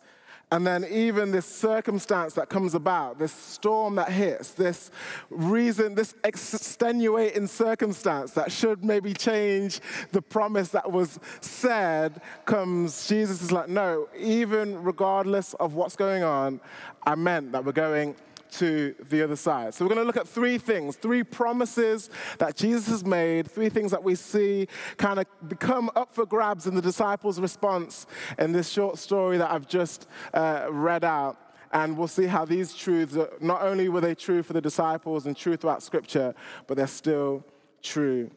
And 0.53 0.67
then, 0.67 0.86
even 0.91 1.31
this 1.31 1.46
circumstance 1.46 2.34
that 2.34 2.50
comes 2.50 2.75
about, 2.75 3.17
this 3.17 3.31
storm 3.31 3.96
that 3.96 4.10
hits, 4.12 4.51
this 4.51 4.91
reason, 5.29 5.96
this 5.96 6.13
extenuating 6.25 7.48
circumstance 7.48 8.31
that 8.31 8.51
should 8.51 8.84
maybe 8.84 9.13
change 9.13 9.79
the 10.12 10.22
promise 10.22 10.67
that 10.70 10.91
was 10.91 11.20
said, 11.39 12.20
comes. 12.46 13.08
Jesus 13.08 13.41
is 13.41 13.53
like, 13.53 13.70
no, 13.70 14.10
even 14.17 14.84
regardless 14.84 15.53
of 15.53 15.75
what's 15.75 15.96
going 15.96 16.24
on, 16.24 16.60
I 17.03 17.15
meant 17.15 17.53
that 17.53 17.63
we're 17.63 17.72
going 17.72 18.15
to 18.51 18.96
the 19.10 19.22
other 19.24 19.36
side. 19.36 19.74
So, 19.74 19.86
we're 19.86 19.89
going 19.89 20.01
to 20.01 20.08
look 20.08 20.17
at 20.17 20.27
three 20.27 20.58
things, 20.58 20.96
three 20.96 21.24
promises 21.24 22.10
that 22.38 22.55
Jesus 22.55 22.88
has 22.88 23.05
made, 23.05 23.50
three 23.50 23.70
things 23.70 23.91
that 23.91 24.03
we 24.03 24.15
see 24.15 24.67
kind 24.98 25.20
of 25.20 25.25
become 25.48 25.89
up 25.96 26.13
for 26.13 26.25
grabs 26.25 26.67
in 26.67 26.75
the 26.75 26.81
disciples' 26.81 27.39
response 27.39 28.05
in 28.38 28.51
this 28.51 28.70
short 28.70 28.98
story 28.98 29.38
that 29.38 29.51
I've 29.51 29.67
just 29.67 30.08
uh, 30.34 30.67
read 30.70 31.03
out. 31.03 31.38
And 31.74 31.98
we'll 31.98 32.10
see 32.10 32.25
how 32.25 32.43
these 32.43 32.74
truths, 32.74 33.15
not 33.39 33.62
only 33.62 33.88
were 33.88 34.01
they 34.01 34.13
true 34.13 34.43
for 34.43 34.51
the 34.51 34.62
disciples 34.62 35.25
and 35.25 35.38
true 35.38 35.55
throughout 35.55 35.81
Scripture, 35.81 36.36
but 36.67 36.75
they're 36.75 36.88
still 36.88 37.46
true 37.81 38.29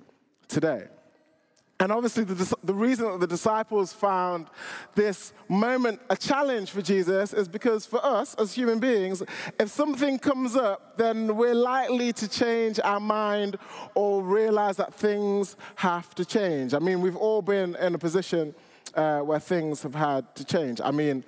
today. 0.47 0.85
And 1.81 1.91
obviously, 1.91 2.23
the, 2.23 2.57
the 2.63 2.73
reason 2.73 3.11
that 3.11 3.21
the 3.21 3.27
disciples 3.27 3.93
found 3.93 4.47
this 4.95 5.33
moment 5.49 6.01
a 6.09 6.17
challenge 6.17 6.71
for 6.71 6.81
Jesus 6.81 7.33
is 7.33 7.49
because 7.49 7.85
for 7.85 8.05
us 8.05 8.35
as 8.37 8.55
human 8.55 8.79
beings, 8.79 9.23
if 9.59 9.71
something 9.71 10.19
comes 10.19 10.55
up, 10.55 10.97
then 10.97 11.37
we're 11.37 11.55
likely 11.55 12.13
to 12.13 12.29
change 12.29 12.79
our 12.85 13.01
mind 13.01 13.59
or 13.95 14.23
realize 14.23 14.77
that 14.77 14.95
things 14.95 15.57
have 15.75 16.15
to 16.15 16.25
change. 16.25 16.75
I 16.75 16.79
mean, 16.79 17.01
we've 17.01 17.17
all 17.17 17.43
been 17.43 17.75
in 17.77 17.95
a 17.95 17.99
position 17.99 18.55
uh, 18.95 19.21
where 19.21 19.41
things 19.41 19.83
have 19.83 19.97
had 19.97 20.33
to 20.37 20.45
change. 20.45 20.81
I 20.81 20.93
mean, 20.93 21.25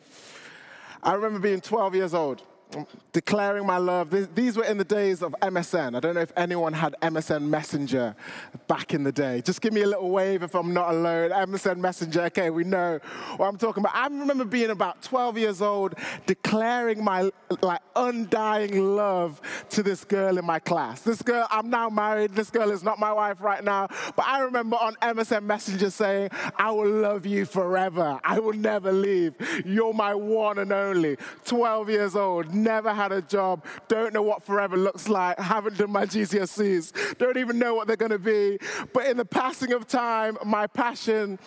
I 1.03 1.15
remember 1.15 1.41
being 1.41 1.61
12 1.61 1.97
years 1.97 2.15
old 2.15 2.43
declaring 3.13 3.67
my 3.67 3.79
love. 3.79 4.15
These 4.35 4.57
were 4.57 4.65
in 4.65 4.79
the 4.79 4.85
days 4.85 5.23
of 5.23 5.35
MSN. 5.43 5.97
I 5.97 6.01
don't 6.01 6.15
know 6.15 6.21
if 6.21 6.33
anyone 6.37 6.73
had 6.73 6.95
MSN 7.01 7.43
Messenger 7.43 8.15
back 8.67 8.93
in 8.93 9.05
the 9.05 9.13
day. 9.13 9.41
Just 9.41 9.61
give 9.61 9.73
me 9.73 9.83
a 9.83 9.87
little 9.87 10.11
wave 10.11 10.43
if 10.43 10.55
I'm 10.55 10.75
not 10.75 10.91
alone. 10.91 11.31
MSN 11.31 11.79
Messenger, 11.79 12.23
okay, 12.23 12.51
we 12.51 12.65
know 12.65 12.99
what 13.37 13.47
I'm 13.47 13.57
talking 13.57 13.83
about. 13.83 13.95
I 13.95 14.07
remember 14.07 14.45
being 14.45 14.71
about 14.71 15.03
12 15.03 15.39
years 15.39 15.63
old, 15.63 15.95
declaring 16.27 17.03
my 17.03 17.31
like 17.63 17.81
undying 17.95 18.97
love 18.97 19.41
to 19.71 19.83
this 19.83 20.05
girl 20.05 20.37
in 20.37 20.45
my 20.45 20.59
class. 20.59 21.01
This 21.01 21.23
girl, 21.23 21.47
I'm 21.51 21.71
now 21.71 21.89
married. 21.89 22.35
This 22.35 22.51
girl 22.51 22.71
is 22.71 22.83
not 22.83 22.99
my 22.99 23.13
wife 23.13 23.41
right 23.41 23.63
now, 23.63 23.89
but 24.17 24.27
I 24.27 24.41
remember 24.41 24.77
on 24.77 24.95
MSN 25.01 25.45
Messenger 25.45 25.91
saying, 25.91 26.31
"I 26.57 26.71
will 26.71 26.91
love 26.91 27.25
you 27.25 27.45
forever. 27.47 28.21
I 28.25 28.41
will 28.41 28.55
never 28.55 28.93
leave. 28.93 29.35
You're 29.65 29.95
my 29.95 30.15
one 30.15 30.59
and 30.59 30.73
only." 30.73 31.17
12 31.45 31.89
years 31.89 32.17
old 32.17 32.55
never 32.67 32.93
had 32.93 33.13
a 33.13 33.23
job, 33.23 33.65
don't 33.89 34.13
know 34.13 34.23
what 34.23 34.43
forever 34.43 34.77
looks 34.77 35.09
like, 35.09 35.39
haven't 35.55 35.79
done 35.79 35.93
my 35.93 36.05
GCSEs, 36.05 37.17
don't 37.19 37.37
even 37.37 37.59
know 37.59 37.75
what 37.75 37.87
they're 37.87 37.97
going 37.97 38.11
to 38.11 38.19
be. 38.19 38.59
But 38.93 39.07
in 39.07 39.17
the 39.17 39.25
passing 39.25 39.73
of 39.73 39.87
time, 39.87 40.37
my 40.45 40.67
passion 40.67 41.39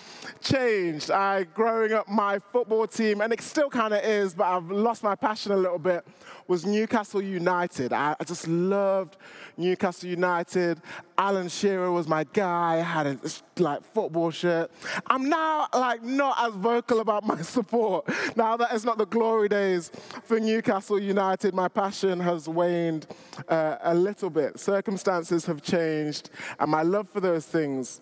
changed. 0.42 1.12
I, 1.12 1.44
growing 1.44 1.92
up, 1.94 2.08
my 2.08 2.40
football 2.40 2.88
team, 2.88 3.22
and 3.22 3.34
it 3.34 3.42
still 3.42 3.70
kind 3.70 3.94
of 3.94 4.04
is, 4.04 4.34
but 4.34 4.46
I've 4.46 4.72
lost 4.72 5.04
my 5.04 5.16
passion 5.16 5.52
a 5.52 5.58
little 5.58 5.78
bit, 5.80 6.08
was 6.48 6.66
Newcastle 6.66 7.22
United. 7.22 7.94
I, 7.94 8.16
I 8.20 8.24
just 8.24 8.48
loved 8.48 9.18
Newcastle 9.58 10.10
United. 10.10 10.82
Alan 11.20 11.50
Shearer 11.50 11.92
was 11.92 12.08
my 12.08 12.24
guy. 12.24 12.78
Had 12.78 13.06
a 13.06 13.20
like 13.62 13.84
football 13.94 14.32
shirt. 14.32 14.72
I'm 15.06 15.28
now 15.28 15.68
like 15.74 16.02
not 16.02 16.38
as 16.40 16.54
vocal 16.56 17.02
about 17.02 17.26
my 17.28 17.42
support. 17.42 18.08
Now 18.38 18.56
that 18.56 18.70
it's 18.72 18.86
not 18.86 18.98
the 18.98 19.06
glory 19.06 19.50
days 19.50 19.92
for 20.24 20.40
Newcastle 20.40 20.98
United, 20.98 21.54
my 21.54 21.68
passion 21.68 22.22
has 22.22 22.48
waned 22.48 23.06
uh, 23.50 23.76
a 23.82 23.94
little 23.94 24.30
bit. 24.30 24.62
Circumstances 24.62 25.46
have 25.46 25.62
changed, 25.62 26.30
and 26.58 26.72
my 26.72 26.84
love 26.84 27.10
for 27.10 27.20
those 27.20 27.46
things 27.46 28.00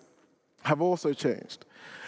have 0.62 0.80
also 0.80 1.12
changed. 1.12 1.66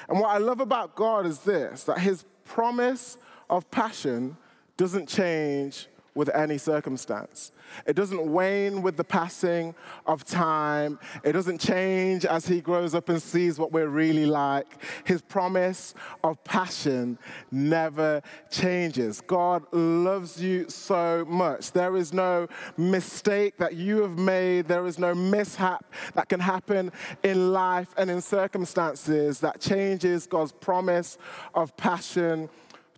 And 0.09 0.21
what 0.21 0.29
I 0.29 0.39
love 0.39 0.61
about 0.61 0.95
God 0.95 1.27
is 1.27 1.41
this 1.41 1.83
that 1.85 1.99
his 1.99 2.25
promise 2.45 3.19
of 3.49 3.69
passion 3.73 4.37
doesn't 4.77 5.09
change 5.09 5.89
with 6.21 6.29
any 6.35 6.59
circumstance. 6.59 7.51
It 7.87 7.97
doesn't 7.97 8.31
wane 8.31 8.83
with 8.83 8.99
the 8.99 9.05
passing 9.05 9.75
of 10.05 10.23
time. 10.23 10.99
It 11.25 11.33
doesn't 11.33 11.63
change 11.63 12.27
as 12.27 12.47
he 12.47 12.61
grows 12.61 12.95
up 12.95 13.09
and 13.09 13.23
sees 13.23 13.59
what 13.59 13.73
we're 13.73 13.89
really 13.89 14.27
like. 14.27 14.67
His 15.05 15.23
promise 15.23 15.95
of 16.23 16.45
passion 16.45 17.19
never 17.51 18.21
changes. 18.51 19.23
God 19.23 19.65
loves 19.73 20.43
you 20.43 20.69
so 20.69 21.25
much. 21.27 21.73
There 21.73 21.97
is 21.97 22.13
no 22.13 22.49
mistake 22.77 23.57
that 23.57 23.75
you 23.75 24.03
have 24.03 24.19
made, 24.19 24.69
there 24.69 24.87
is 24.87 24.99
no 24.99 25.15
mishap 25.15 25.87
that 26.13 26.29
can 26.29 26.41
happen 26.41 26.93
in 27.23 27.51
life 27.51 27.95
and 27.97 28.11
in 28.11 28.21
circumstances 28.21 29.41
that 29.41 29.59
changes 29.59 30.27
God's 30.27 30.53
promise 30.53 31.17
of 31.55 31.75
passion 31.79 32.51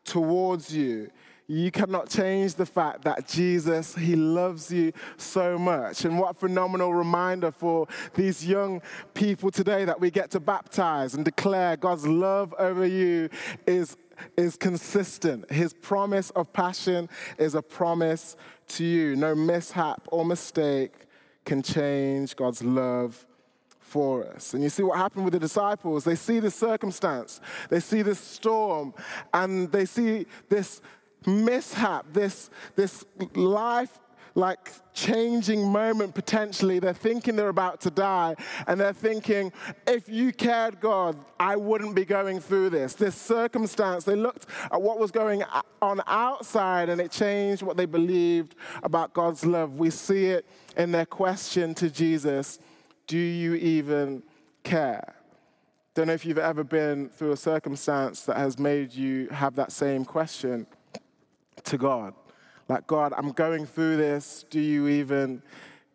towards 0.05 0.75
you 0.75 1.13
you 1.47 1.71
cannot 1.71 2.09
change 2.09 2.55
the 2.55 2.67
fact 2.67 3.03
that 3.05 3.27
Jesus, 3.27 3.95
He 3.95 4.17
loves 4.17 4.73
you 4.73 4.93
so 5.17 5.59
much. 5.59 6.05
And 6.05 6.19
what 6.19 6.31
a 6.31 6.35
phenomenal 6.35 6.95
reminder 6.95 7.51
for 7.51 7.87
these 8.15 8.47
young 8.47 8.81
people 9.15 9.51
today 9.51 9.85
that 9.85 10.01
we 10.01 10.11
get 10.11 10.31
to 10.33 10.41
baptize 10.41 11.15
and 11.15 11.25
declare 11.25 11.77
God's 11.77 12.07
love 12.07 12.55
over 12.59 12.87
you 12.87 13.29
is, 13.67 13.97
is 14.37 14.57
consistent. 14.57 15.51
His 15.51 15.73
promise 15.73 16.31
of 16.31 16.53
passion 16.53 17.09
is 17.39 17.55
a 17.55 17.63
promise 17.63 18.37
to 18.69 18.85
you. 18.85 19.17
No 19.17 19.35
mishap 19.35 20.07
or 20.11 20.25
mistake 20.25 20.93
can 21.45 21.63
change 21.63 22.37
God's 22.37 22.63
love 22.63 23.27
for 23.81 24.27
us. 24.27 24.55
And 24.55 24.63
you 24.63 24.71
see 24.71 24.83
what 24.83 24.97
happened 24.97 25.25
with 25.25 25.35
the 25.35 25.39
disciples. 25.39 26.05
They 26.05 26.15
see 26.15 26.41
this 26.41 26.55
circumstance, 26.55 27.41
they 27.69 27.81
see 27.81 28.01
this 28.01 28.19
storm, 28.19 28.95
and 29.35 29.71
they 29.71 29.85
see 29.85 30.27
this 30.49 30.81
mishap, 31.27 32.07
this, 32.13 32.51
this 32.77 33.05
life 33.35 33.99
like 34.35 34.73
changing 34.95 35.71
moment 35.71 36.15
potentially. 36.15 36.79
They're 36.79 36.95
thinking 36.95 37.37
they're 37.37 37.49
about 37.49 37.81
to 37.83 37.91
die, 37.91 38.35
and 38.67 38.81
they're 38.81 38.93
thinking, 38.93 39.53
if 39.87 40.09
you 40.09 40.33
cared, 40.33 40.81
God, 40.81 41.17
I 41.39 41.57
wouldn't 41.57 41.95
be 41.95 42.05
going 42.05 42.41
through 42.41 42.71
this. 42.71 42.95
This 42.95 43.15
circumstance, 43.15 44.05
they 44.05 44.17
looked 44.17 44.47
at 44.71 44.81
what 44.81 44.99
was 44.99 45.11
going 45.11 45.43
on 45.81 46.01
outside, 46.07 46.89
and 46.89 47.01
it 47.01 47.11
changed 47.11 47.63
what 47.63 47.77
they 47.77 47.87
believed 47.87 48.55
about 48.83 49.13
God's 49.13 49.45
love. 49.45 49.79
We 49.79 49.91
see 49.91 50.27
it 50.27 50.47
in 50.77 50.93
their 50.93 51.07
question 51.07 51.75
to 51.75 51.91
Jesus 51.91 52.59
Do 53.07 53.19
you 53.19 53.55
even 53.55 54.23
care? 54.63 55.15
Don't 55.95 56.07
know 56.07 56.15
if 56.15 56.25
you've 56.25 56.39
ever 56.39 56.65
been 56.65 57.11
through 57.11 57.33
a 57.33 57.37
circumstance 57.37 58.23
that 58.23 58.39
has 58.39 58.59
made 58.59 58.95
you 58.95 59.29
have 59.29 59.57
that 59.57 59.73
same 59.73 60.07
question 60.07 60.67
to 61.65 61.79
God. 61.79 62.15
Like, 62.69 62.87
God, 62.87 63.13
I'm 63.17 63.33
going 63.33 63.67
through 63.67 63.97
this. 63.97 64.45
Do 64.49 64.61
you 64.61 64.89
even 64.89 65.43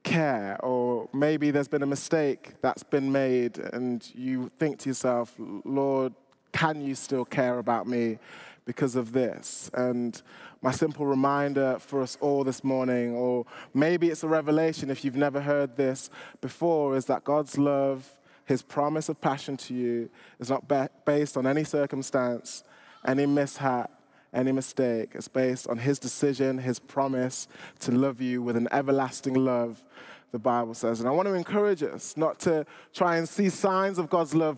care? 0.03 0.57
Or 0.63 1.09
maybe 1.13 1.51
there's 1.51 1.67
been 1.67 1.83
a 1.83 1.87
mistake 1.87 2.53
that's 2.61 2.83
been 2.83 3.11
made, 3.11 3.57
and 3.57 4.07
you 4.15 4.49
think 4.59 4.79
to 4.79 4.89
yourself, 4.89 5.33
Lord, 5.37 6.13
can 6.51 6.81
you 6.81 6.95
still 6.95 7.25
care 7.25 7.59
about 7.59 7.87
me 7.87 8.19
because 8.65 8.95
of 8.95 9.11
this? 9.11 9.69
And 9.73 10.21
my 10.61 10.71
simple 10.71 11.05
reminder 11.05 11.77
for 11.79 12.01
us 12.01 12.17
all 12.19 12.43
this 12.43 12.63
morning, 12.63 13.13
or 13.13 13.45
maybe 13.73 14.09
it's 14.09 14.23
a 14.23 14.27
revelation 14.27 14.89
if 14.89 15.05
you've 15.05 15.15
never 15.15 15.41
heard 15.41 15.77
this 15.77 16.09
before, 16.41 16.95
is 16.95 17.05
that 17.05 17.23
God's 17.23 17.57
love, 17.57 18.09
His 18.45 18.61
promise 18.61 19.09
of 19.09 19.21
passion 19.21 19.57
to 19.57 19.73
you, 19.73 20.09
is 20.39 20.49
not 20.49 20.65
based 21.05 21.37
on 21.37 21.45
any 21.45 21.63
circumstance, 21.63 22.63
any 23.05 23.25
mishap, 23.25 23.91
any 24.33 24.51
mistake. 24.51 25.11
It's 25.13 25.27
based 25.27 25.67
on 25.67 25.77
his 25.77 25.99
decision, 25.99 26.57
his 26.57 26.79
promise 26.79 27.47
to 27.81 27.91
love 27.91 28.21
you 28.21 28.41
with 28.41 28.55
an 28.55 28.67
everlasting 28.71 29.33
love, 29.33 29.83
the 30.31 30.39
Bible 30.39 30.73
says. 30.73 30.99
And 30.99 31.07
I 31.07 31.11
want 31.11 31.27
to 31.27 31.33
encourage 31.33 31.83
us 31.83 32.17
not 32.17 32.39
to 32.39 32.65
try 32.93 33.17
and 33.17 33.27
see 33.27 33.49
signs 33.49 33.97
of 33.97 34.09
God's 34.09 34.35
love 34.35 34.57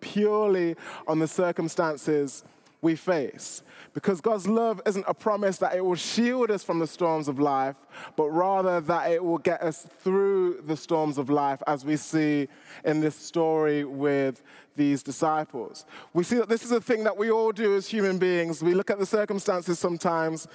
purely 0.00 0.76
on 1.06 1.18
the 1.18 1.28
circumstances 1.28 2.44
we 2.82 2.96
face. 2.96 3.62
Because 3.94 4.20
God's 4.20 4.48
love 4.48 4.80
isn't 4.86 5.04
a 5.06 5.14
promise 5.14 5.58
that 5.58 5.74
it 5.74 5.84
will 5.84 5.94
shield 5.94 6.50
us 6.50 6.64
from 6.64 6.78
the 6.78 6.86
storms 6.86 7.28
of 7.28 7.38
life, 7.38 7.76
but 8.16 8.28
rather 8.28 8.80
that 8.80 9.10
it 9.10 9.22
will 9.22 9.38
get 9.38 9.62
us 9.62 9.86
through 10.00 10.62
the 10.66 10.76
storms 10.76 11.16
of 11.16 11.30
life, 11.30 11.62
as 11.66 11.84
we 11.84 11.96
see 11.96 12.48
in 12.84 13.00
this 13.00 13.14
story 13.14 13.84
with 13.84 14.42
these 14.76 15.02
disciples. 15.02 15.86
We 16.12 16.24
see 16.24 16.36
that 16.36 16.48
this 16.48 16.64
is 16.64 16.72
a 16.72 16.80
thing 16.80 17.04
that 17.04 17.16
we 17.16 17.30
all 17.30 17.52
do 17.52 17.76
as 17.76 17.86
human 17.86 18.18
beings. 18.18 18.62
We 18.62 18.74
look 18.74 18.90
at 18.90 18.98
the 18.98 19.06
circumstances 19.06 19.78
sometimes 19.78 20.48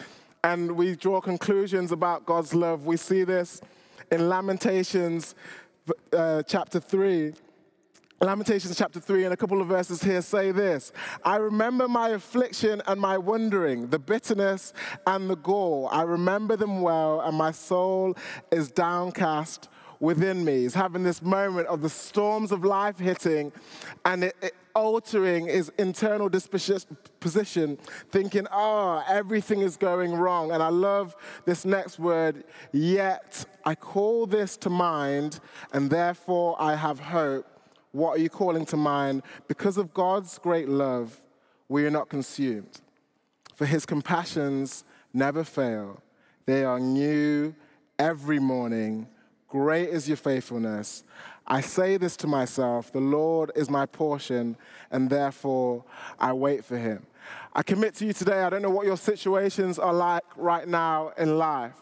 and 0.43 0.72
we 0.72 0.96
draw 0.96 1.22
conclusions 1.22 1.91
about 1.91 2.25
God's 2.25 2.53
love. 2.53 2.86
We 2.86 2.98
see 2.98 3.24
this 3.24 3.62
in 4.12 4.29
Lamentations 4.29 5.36
uh, 6.13 6.43
chapter 6.43 6.79
3 6.79 7.34
Lamentations 8.19 8.75
chapter 8.75 9.00
3 9.00 9.25
and 9.25 9.33
a 9.36 9.38
couple 9.38 9.62
of 9.62 9.67
verses 9.67 10.01
here 10.01 10.24
say 10.24 10.51
this 10.51 10.91
I 11.24 11.36
remember 11.36 11.88
my 11.88 12.09
affliction 12.09 12.81
and 12.88 13.00
my 13.00 13.15
wandering, 13.15 13.89
the 13.89 14.00
bitterness 14.00 14.74
and 15.05 15.29
the 15.29 15.36
gall. 15.36 15.88
I 15.91 16.01
remember 16.01 16.57
them 16.57 16.81
well, 16.81 17.21
and 17.21 17.38
my 17.38 17.51
soul 17.51 18.17
is 18.51 18.71
downcast 18.71 19.69
within 20.00 20.43
me. 20.43 20.62
He's 20.62 20.74
having 20.74 21.03
this 21.03 21.21
moment 21.21 21.67
of 21.67 21.81
the 21.81 21.89
storms 21.89 22.51
of 22.51 22.65
life 22.65 22.97
hitting 22.97 23.51
and 24.03 24.24
it, 24.24 24.36
it 24.41 24.55
altering 24.74 25.45
his 25.45 25.71
internal 25.77 26.27
disposition, 26.27 27.77
thinking, 28.12 28.47
oh, 28.51 29.03
everything 29.07 29.62
is 29.62 29.77
going 29.77 30.13
wrong. 30.13 30.51
And 30.51 30.62
I 30.62 30.69
love 30.69 31.15
this 31.45 31.65
next 31.65 32.00
word, 32.00 32.43
yet 32.71 33.45
I 33.63 33.75
call 33.75 34.25
this 34.25 34.57
to 34.57 34.69
mind, 34.71 35.39
and 35.71 35.89
therefore 35.89 36.55
I 36.59 36.75
have 36.75 37.00
hope. 37.00 37.56
What 37.98 38.20
are 38.20 38.22
you 38.22 38.30
calling 38.30 38.63
to 38.68 38.77
mind? 38.77 39.24
Because 39.48 39.80
of 39.80 39.92
God's 39.92 40.38
great 40.38 40.70
love, 40.70 41.18
we 41.68 41.84
are 41.88 41.89
not 41.89 42.10
consumed. 42.10 42.80
For 43.56 43.66
his 43.66 43.88
compassions 43.88 44.84
never 45.16 45.44
fail, 45.44 46.04
they 46.46 46.63
are 46.63 46.80
new 46.80 47.56
every 47.98 48.38
morning. 48.38 49.08
Great 49.48 49.89
is 49.89 50.08
your 50.08 50.16
faithfulness. 50.16 51.04
I 51.48 51.62
say 51.62 51.98
this 51.98 52.16
to 52.18 52.27
myself 52.27 52.92
the 52.92 53.00
Lord 53.00 53.51
is 53.56 53.68
my 53.68 53.88
portion, 53.88 54.58
and 54.92 55.10
therefore 55.10 55.84
I 56.20 56.34
wait 56.34 56.63
for 56.63 56.77
him. 56.77 57.04
I 57.51 57.63
commit 57.63 57.96
to 57.96 58.06
you 58.06 58.13
today, 58.13 58.44
I 58.44 58.51
don't 58.51 58.62
know 58.62 58.70
what 58.70 58.86
your 58.86 58.98
situations 58.98 59.80
are 59.80 59.94
like 59.94 60.24
right 60.36 60.68
now 60.68 61.13
in 61.18 61.39
life. 61.39 61.74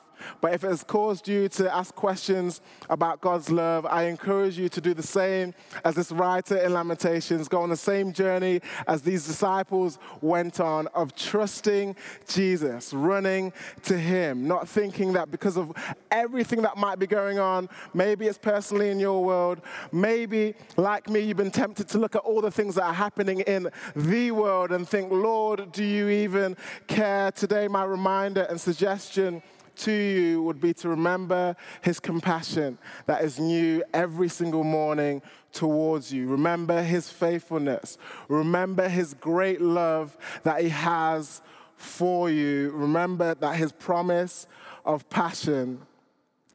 But 0.42 0.54
if 0.54 0.64
it 0.64 0.68
has 0.68 0.84
caused 0.84 1.28
you 1.28 1.50
to 1.50 1.74
ask 1.74 1.94
questions 1.96 2.62
about 2.90 3.22
God's 3.22 3.50
love, 3.50 3.86
I 3.86 4.04
encourage 4.04 4.58
you 4.58 4.70
to 4.70 4.82
do 4.82 4.94
the 4.94 5.04
same 5.04 5.54
as 5.84 5.96
this 5.96 6.12
writer 6.12 6.58
in 6.58 6.74
Lamentations, 6.74 7.48
go 7.48 7.62
on 7.62 7.70
the 7.70 7.78
same 7.78 8.14
journey 8.14 8.62
as 8.88 9.02
these 9.02 9.26
disciples 9.26 10.00
went 10.22 10.60
on 10.60 10.88
of 10.88 11.16
trusting 11.16 11.96
Jesus, 12.28 12.94
running 12.94 13.54
to 13.84 13.98
Him, 13.98 14.48
not 14.48 14.68
thinking 14.68 15.14
that 15.14 15.32
because 15.32 15.58
of 15.58 15.72
everything 16.12 16.62
that 16.62 16.78
might 16.78 17.00
be 17.00 17.08
going 17.08 17.40
on, 17.40 17.70
maybe 17.94 18.28
it's 18.28 18.38
personally 18.38 18.90
in 18.90 19.00
your 19.00 19.24
world, 19.24 19.62
maybe 19.92 20.56
like 20.78 21.10
me, 21.10 21.20
you've 21.20 21.38
been 21.38 21.52
tempted 21.52 21.88
to 21.90 21.98
look 21.98 22.16
at 22.16 22.22
all 22.22 22.42
the 22.42 22.52
things 22.52 22.76
that 22.76 22.84
are 22.84 22.94
happening 22.94 23.42
in 23.42 23.70
the 23.96 24.32
world 24.32 24.72
and 24.72 24.88
think, 24.88 25.12
Lord, 25.12 25.72
do 25.72 25.84
you 25.84 26.10
even 26.10 26.56
care? 26.88 27.32
Today, 27.32 27.68
my 27.68 27.84
reminder 27.84 28.44
and 28.50 28.60
suggestion 28.60 29.42
to 29.78 29.92
you 29.92 30.42
would 30.44 30.60
be 30.60 30.74
to 30.76 30.90
remember 30.90 31.56
his 31.82 32.00
compassion 32.00 32.78
that 33.06 33.24
is 33.24 33.40
new 33.40 33.84
every 33.94 34.30
single 34.30 34.64
morning 34.64 35.22
towards 35.52 36.12
you. 36.12 36.28
Remember 36.28 36.82
his 36.82 37.10
faithfulness. 37.10 37.98
Remember 38.28 38.88
his 38.88 39.14
great 39.14 39.62
love 39.62 40.18
that 40.44 40.62
he 40.62 40.70
has 40.70 41.42
for 41.78 42.30
you. 42.30 42.72
Remember 42.72 43.36
that 43.36 43.56
his 43.56 43.72
promise 43.72 44.48
of 44.86 45.10
passion 45.10 45.82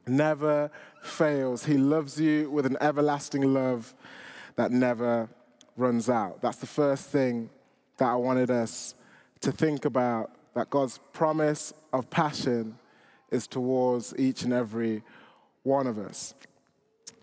never 0.07 0.71
fails. 1.03 1.65
He 1.65 1.77
loves 1.77 2.21
you 2.21 2.51
with 2.51 2.67
an 2.67 2.77
everlasting 2.81 3.55
love 3.55 3.95
that 4.57 4.71
never 4.71 5.29
runs 5.77 6.09
out. 6.11 6.41
That's 6.43 6.59
the 6.59 6.67
first 6.67 7.09
thing 7.09 7.51
that 7.97 8.09
I 8.09 8.17
wanted 8.17 8.51
us 8.51 8.95
to 9.41 9.53
think 9.53 9.85
about 9.85 10.31
that 10.55 10.69
God's 10.71 10.99
promise 11.13 11.73
of 11.93 12.11
passion 12.11 12.79
is 13.31 13.47
towards 13.47 14.15
each 14.19 14.43
and 14.43 14.53
every 14.53 15.03
one 15.63 15.87
of 15.87 15.99
us. 15.99 16.35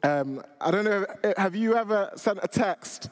Um, 0.03 0.43
I 0.61 0.71
don't 0.71 0.85
know, 0.85 1.05
have 1.37 1.55
you 1.55 1.75
ever 1.75 2.11
sent 2.15 2.39
a 2.41 2.47
text 2.47 3.09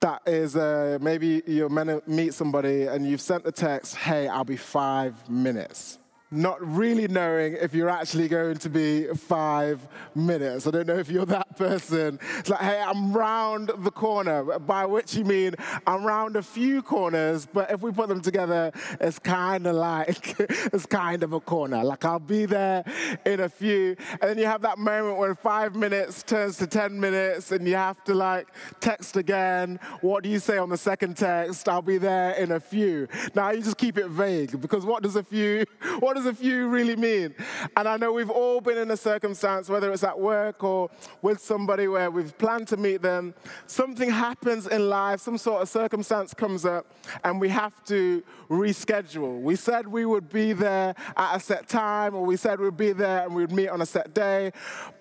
that 0.00 0.22
is 0.26 0.56
uh, 0.56 0.98
maybe 1.00 1.42
you're 1.46 1.68
meant 1.68 1.88
to 1.88 2.10
meet 2.10 2.34
somebody 2.34 2.86
and 2.86 3.06
you've 3.06 3.20
sent 3.20 3.44
the 3.44 3.52
text, 3.52 3.94
hey, 3.94 4.26
I'll 4.28 4.44
be 4.44 4.56
five 4.56 5.28
minutes? 5.28 5.98
Not 6.32 6.58
really 6.66 7.06
knowing 7.08 7.54
if 7.60 7.74
you're 7.74 7.90
actually 7.90 8.28
going 8.28 8.56
to 8.58 8.70
be 8.70 9.06
five 9.14 9.86
minutes. 10.14 10.66
I 10.66 10.70
don't 10.70 10.86
know 10.86 10.98
if 10.98 11.08
you're 11.08 11.26
that 11.26 11.56
person. 11.56 12.18
It's 12.38 12.48
like, 12.48 12.60
hey, 12.60 12.82
I'm 12.84 13.12
round 13.12 13.70
the 13.78 13.90
corner, 13.90 14.58
by 14.58 14.86
which 14.86 15.14
you 15.14 15.24
mean 15.24 15.54
I'm 15.86 16.04
round 16.04 16.36
a 16.36 16.42
few 16.42 16.82
corners, 16.82 17.46
but 17.46 17.70
if 17.70 17.82
we 17.82 17.92
put 17.92 18.08
them 18.08 18.20
together, 18.20 18.72
it's 19.00 19.18
kind 19.18 19.66
of 19.66 19.76
like, 19.76 20.36
it's 20.40 20.86
kind 20.86 21.22
of 21.22 21.32
a 21.32 21.40
corner. 21.40 21.84
Like 21.84 22.04
I'll 22.04 22.18
be 22.18 22.46
there 22.46 22.84
in 23.26 23.40
a 23.40 23.48
few. 23.48 23.96
And 24.20 24.30
then 24.30 24.38
you 24.38 24.46
have 24.46 24.62
that 24.62 24.78
moment 24.78 25.18
when 25.18 25.34
five 25.34 25.74
minutes 25.74 26.22
turns 26.22 26.56
to 26.58 26.66
10 26.66 26.98
minutes 26.98 27.52
and 27.52 27.66
you 27.66 27.74
have 27.74 28.02
to 28.04 28.14
like 28.14 28.48
text 28.80 29.16
again. 29.16 29.78
What 30.00 30.22
do 30.22 30.30
you 30.30 30.38
say 30.38 30.58
on 30.58 30.70
the 30.70 30.76
second 30.76 31.16
text? 31.16 31.68
I'll 31.68 31.82
be 31.82 31.98
there 31.98 32.32
in 32.32 32.52
a 32.52 32.60
few. 32.60 33.08
Now 33.34 33.50
you 33.50 33.62
just 33.62 33.76
keep 33.76 33.98
it 33.98 34.08
vague 34.08 34.60
because 34.60 34.84
what 34.84 35.02
does 35.02 35.16
a 35.16 35.22
few, 35.22 35.64
what 36.00 36.14
does 36.14 36.21
does 36.22 36.32
a 36.32 36.34
few 36.34 36.68
really 36.68 36.96
mean? 36.96 37.34
And 37.76 37.88
I 37.88 37.96
know 37.96 38.12
we've 38.12 38.30
all 38.30 38.60
been 38.60 38.78
in 38.78 38.90
a 38.90 38.96
circumstance, 38.96 39.68
whether 39.68 39.92
it's 39.92 40.04
at 40.04 40.18
work 40.18 40.62
or 40.62 40.90
with 41.20 41.40
somebody 41.40 41.88
where 41.88 42.10
we've 42.10 42.36
planned 42.38 42.68
to 42.68 42.76
meet 42.76 43.02
them, 43.02 43.34
something 43.66 44.10
happens 44.10 44.66
in 44.66 44.88
life, 44.88 45.20
some 45.20 45.38
sort 45.38 45.62
of 45.62 45.68
circumstance 45.68 46.32
comes 46.34 46.64
up, 46.64 46.86
and 47.24 47.40
we 47.40 47.48
have 47.48 47.82
to 47.84 48.22
reschedule. 48.48 49.40
We 49.40 49.56
said 49.56 49.88
we 49.88 50.04
would 50.04 50.28
be 50.28 50.52
there 50.52 50.94
at 51.16 51.36
a 51.36 51.40
set 51.40 51.68
time, 51.68 52.14
or 52.14 52.24
we 52.24 52.36
said 52.36 52.60
we'd 52.60 52.76
be 52.76 52.92
there 52.92 53.24
and 53.24 53.34
we 53.34 53.42
would 53.42 53.52
meet 53.52 53.68
on 53.68 53.80
a 53.80 53.86
set 53.86 54.14
day, 54.14 54.52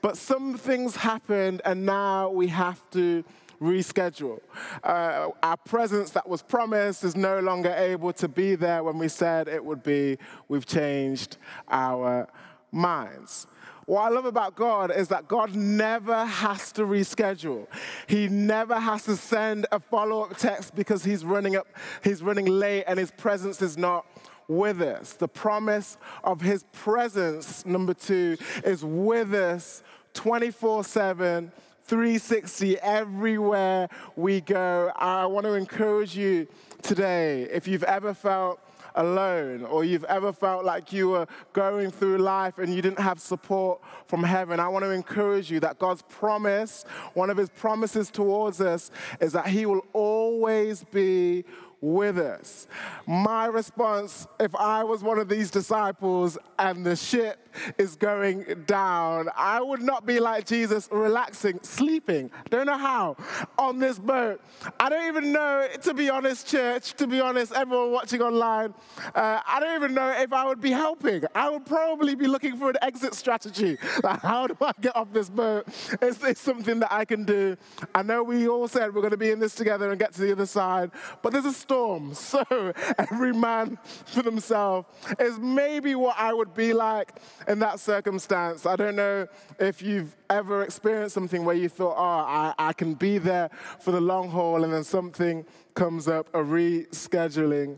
but 0.01 0.17
some 0.17 0.57
things 0.57 0.95
happened, 0.95 1.61
and 1.65 1.85
now 1.85 2.29
we 2.29 2.47
have 2.47 2.79
to 2.91 3.23
reschedule. 3.61 4.39
Uh, 4.83 5.29
our 5.43 5.57
presence 5.57 6.11
that 6.11 6.27
was 6.27 6.41
promised 6.41 7.03
is 7.03 7.15
no 7.15 7.39
longer 7.39 7.73
able 7.77 8.11
to 8.13 8.27
be 8.27 8.55
there 8.55 8.83
when 8.83 8.97
we 8.97 9.07
said 9.07 9.47
it 9.47 9.63
would 9.63 9.83
be. 9.83 10.17
We've 10.47 10.65
changed 10.65 11.37
our 11.69 12.27
minds. 12.71 13.47
What 13.85 14.01
I 14.01 14.09
love 14.09 14.25
about 14.25 14.55
God 14.55 14.91
is 14.91 15.07
that 15.09 15.27
God 15.27 15.55
never 15.55 16.25
has 16.25 16.71
to 16.73 16.83
reschedule. 16.83 17.67
He 18.07 18.27
never 18.29 18.79
has 18.79 19.03
to 19.05 19.17
send 19.17 19.65
a 19.71 19.79
follow-up 19.79 20.37
text 20.37 20.75
because 20.75 21.03
he's 21.03 21.25
running 21.25 21.55
up, 21.55 21.67
he's 22.03 22.21
running 22.21 22.45
late 22.45 22.85
and 22.87 22.97
his 22.97 23.11
presence 23.11 23.61
is 23.61 23.77
not 23.77 24.05
with 24.47 24.81
us. 24.81 25.13
The 25.13 25.27
promise 25.27 25.97
of 26.23 26.41
his 26.41 26.63
presence, 26.71 27.65
number 27.65 27.93
two, 27.93 28.37
is 28.63 28.83
with 28.83 29.33
us 29.33 29.83
24 30.13 30.83
7 30.83 31.51
360 31.83 32.79
everywhere 32.79 33.89
we 34.15 34.41
go. 34.41 34.91
I 34.95 35.25
want 35.25 35.45
to 35.45 35.53
encourage 35.53 36.15
you 36.15 36.47
today, 36.81 37.43
if 37.43 37.67
you've 37.67 37.83
ever 37.83 38.13
felt 38.13 38.59
alone 38.95 39.63
or 39.63 39.83
you've 39.83 40.03
ever 40.05 40.33
felt 40.33 40.65
like 40.65 40.91
you 40.91 41.09
were 41.09 41.27
going 41.53 41.91
through 41.91 42.17
life 42.17 42.57
and 42.57 42.73
you 42.73 42.81
didn't 42.81 42.99
have 42.99 43.19
support 43.19 43.81
from 44.07 44.23
heaven, 44.23 44.59
I 44.59 44.67
want 44.67 44.83
to 44.83 44.91
encourage 44.91 45.49
you 45.49 45.59
that 45.61 45.79
God's 45.79 46.01
promise, 46.03 46.83
one 47.13 47.29
of 47.29 47.37
his 47.37 47.49
promises 47.49 48.09
towards 48.09 48.61
us, 48.61 48.91
is 49.19 49.33
that 49.33 49.47
he 49.47 49.65
will 49.65 49.85
always 49.93 50.83
be 50.85 51.45
with 51.81 52.19
us. 52.19 52.67
My 53.07 53.47
response, 53.47 54.27
if 54.39 54.55
I 54.55 54.83
was 54.83 55.03
one 55.03 55.17
of 55.17 55.27
these 55.27 55.49
disciples 55.49 56.37
and 56.61 56.85
the 56.85 56.95
ship 56.95 57.41
is 57.77 57.95
going 57.95 58.63
down, 58.65 59.29
I 59.35 59.61
would 59.61 59.81
not 59.81 60.05
be 60.05 60.19
like 60.19 60.45
Jesus, 60.45 60.87
relaxing, 60.91 61.59
sleeping. 61.63 62.31
Don't 62.49 62.67
know 62.67 62.77
how 62.77 63.17
on 63.57 63.79
this 63.79 63.99
boat. 63.99 64.41
I 64.79 64.89
don't 64.89 65.07
even 65.07 65.31
know, 65.31 65.67
to 65.81 65.93
be 65.93 66.09
honest, 66.09 66.47
church, 66.47 66.93
to 66.93 67.07
be 67.07 67.19
honest, 67.19 67.51
everyone 67.53 67.91
watching 67.91 68.21
online, 68.21 68.73
uh, 69.15 69.39
I 69.45 69.59
don't 69.59 69.75
even 69.75 69.93
know 69.93 70.09
if 70.09 70.31
I 70.31 70.45
would 70.45 70.61
be 70.61 70.71
helping. 70.71 71.23
I 71.35 71.49
would 71.49 71.65
probably 71.65 72.15
be 72.15 72.27
looking 72.27 72.57
for 72.57 72.69
an 72.69 72.77
exit 72.81 73.13
strategy. 73.15 73.77
Like, 74.03 74.21
how 74.21 74.47
do 74.47 74.57
I 74.61 74.71
get 74.81 74.95
off 74.95 75.13
this 75.13 75.29
boat? 75.29 75.67
Is 76.01 76.17
this 76.17 76.39
something 76.39 76.79
that 76.79 76.91
I 76.91 77.05
can 77.05 77.23
do? 77.23 77.55
I 77.93 78.01
know 78.01 78.23
we 78.23 78.47
all 78.47 78.67
said 78.67 78.95
we're 78.95 79.01
going 79.01 79.11
to 79.11 79.17
be 79.17 79.29
in 79.29 79.39
this 79.39 79.53
together 79.53 79.91
and 79.91 79.99
get 79.99 80.13
to 80.13 80.21
the 80.21 80.31
other 80.31 80.47
side, 80.47 80.89
but 81.21 81.31
there's 81.31 81.45
a 81.45 81.53
storm. 81.53 82.13
So 82.31 82.73
every 82.97 83.33
man 83.33 83.77
for 84.05 84.21
themselves 84.21 84.87
is 85.19 85.37
maybe 85.37 85.95
what 85.95 86.17
I 86.17 86.33
would 86.33 86.50
be 86.53 86.73
like 86.73 87.13
in 87.47 87.59
that 87.59 87.79
circumstance. 87.79 88.65
I 88.65 88.75
don't 88.75 88.95
know 88.95 89.27
if 89.59 89.81
you've 89.81 90.15
ever 90.29 90.63
experienced 90.63 91.13
something 91.13 91.45
where 91.45 91.55
you 91.55 91.69
thought, 91.69 91.95
oh, 91.97 92.25
I, 92.27 92.53
I 92.57 92.73
can 92.73 92.93
be 92.93 93.17
there 93.17 93.49
for 93.79 93.91
the 93.91 94.01
long 94.01 94.29
haul, 94.29 94.63
and 94.63 94.73
then 94.73 94.83
something 94.83 95.45
comes 95.73 96.07
up, 96.07 96.27
a 96.33 96.39
rescheduling 96.39 97.77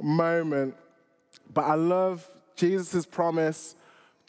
moment. 0.00 0.74
But 1.52 1.62
I 1.62 1.74
love 1.74 2.26
Jesus' 2.56 3.06
promise 3.06 3.74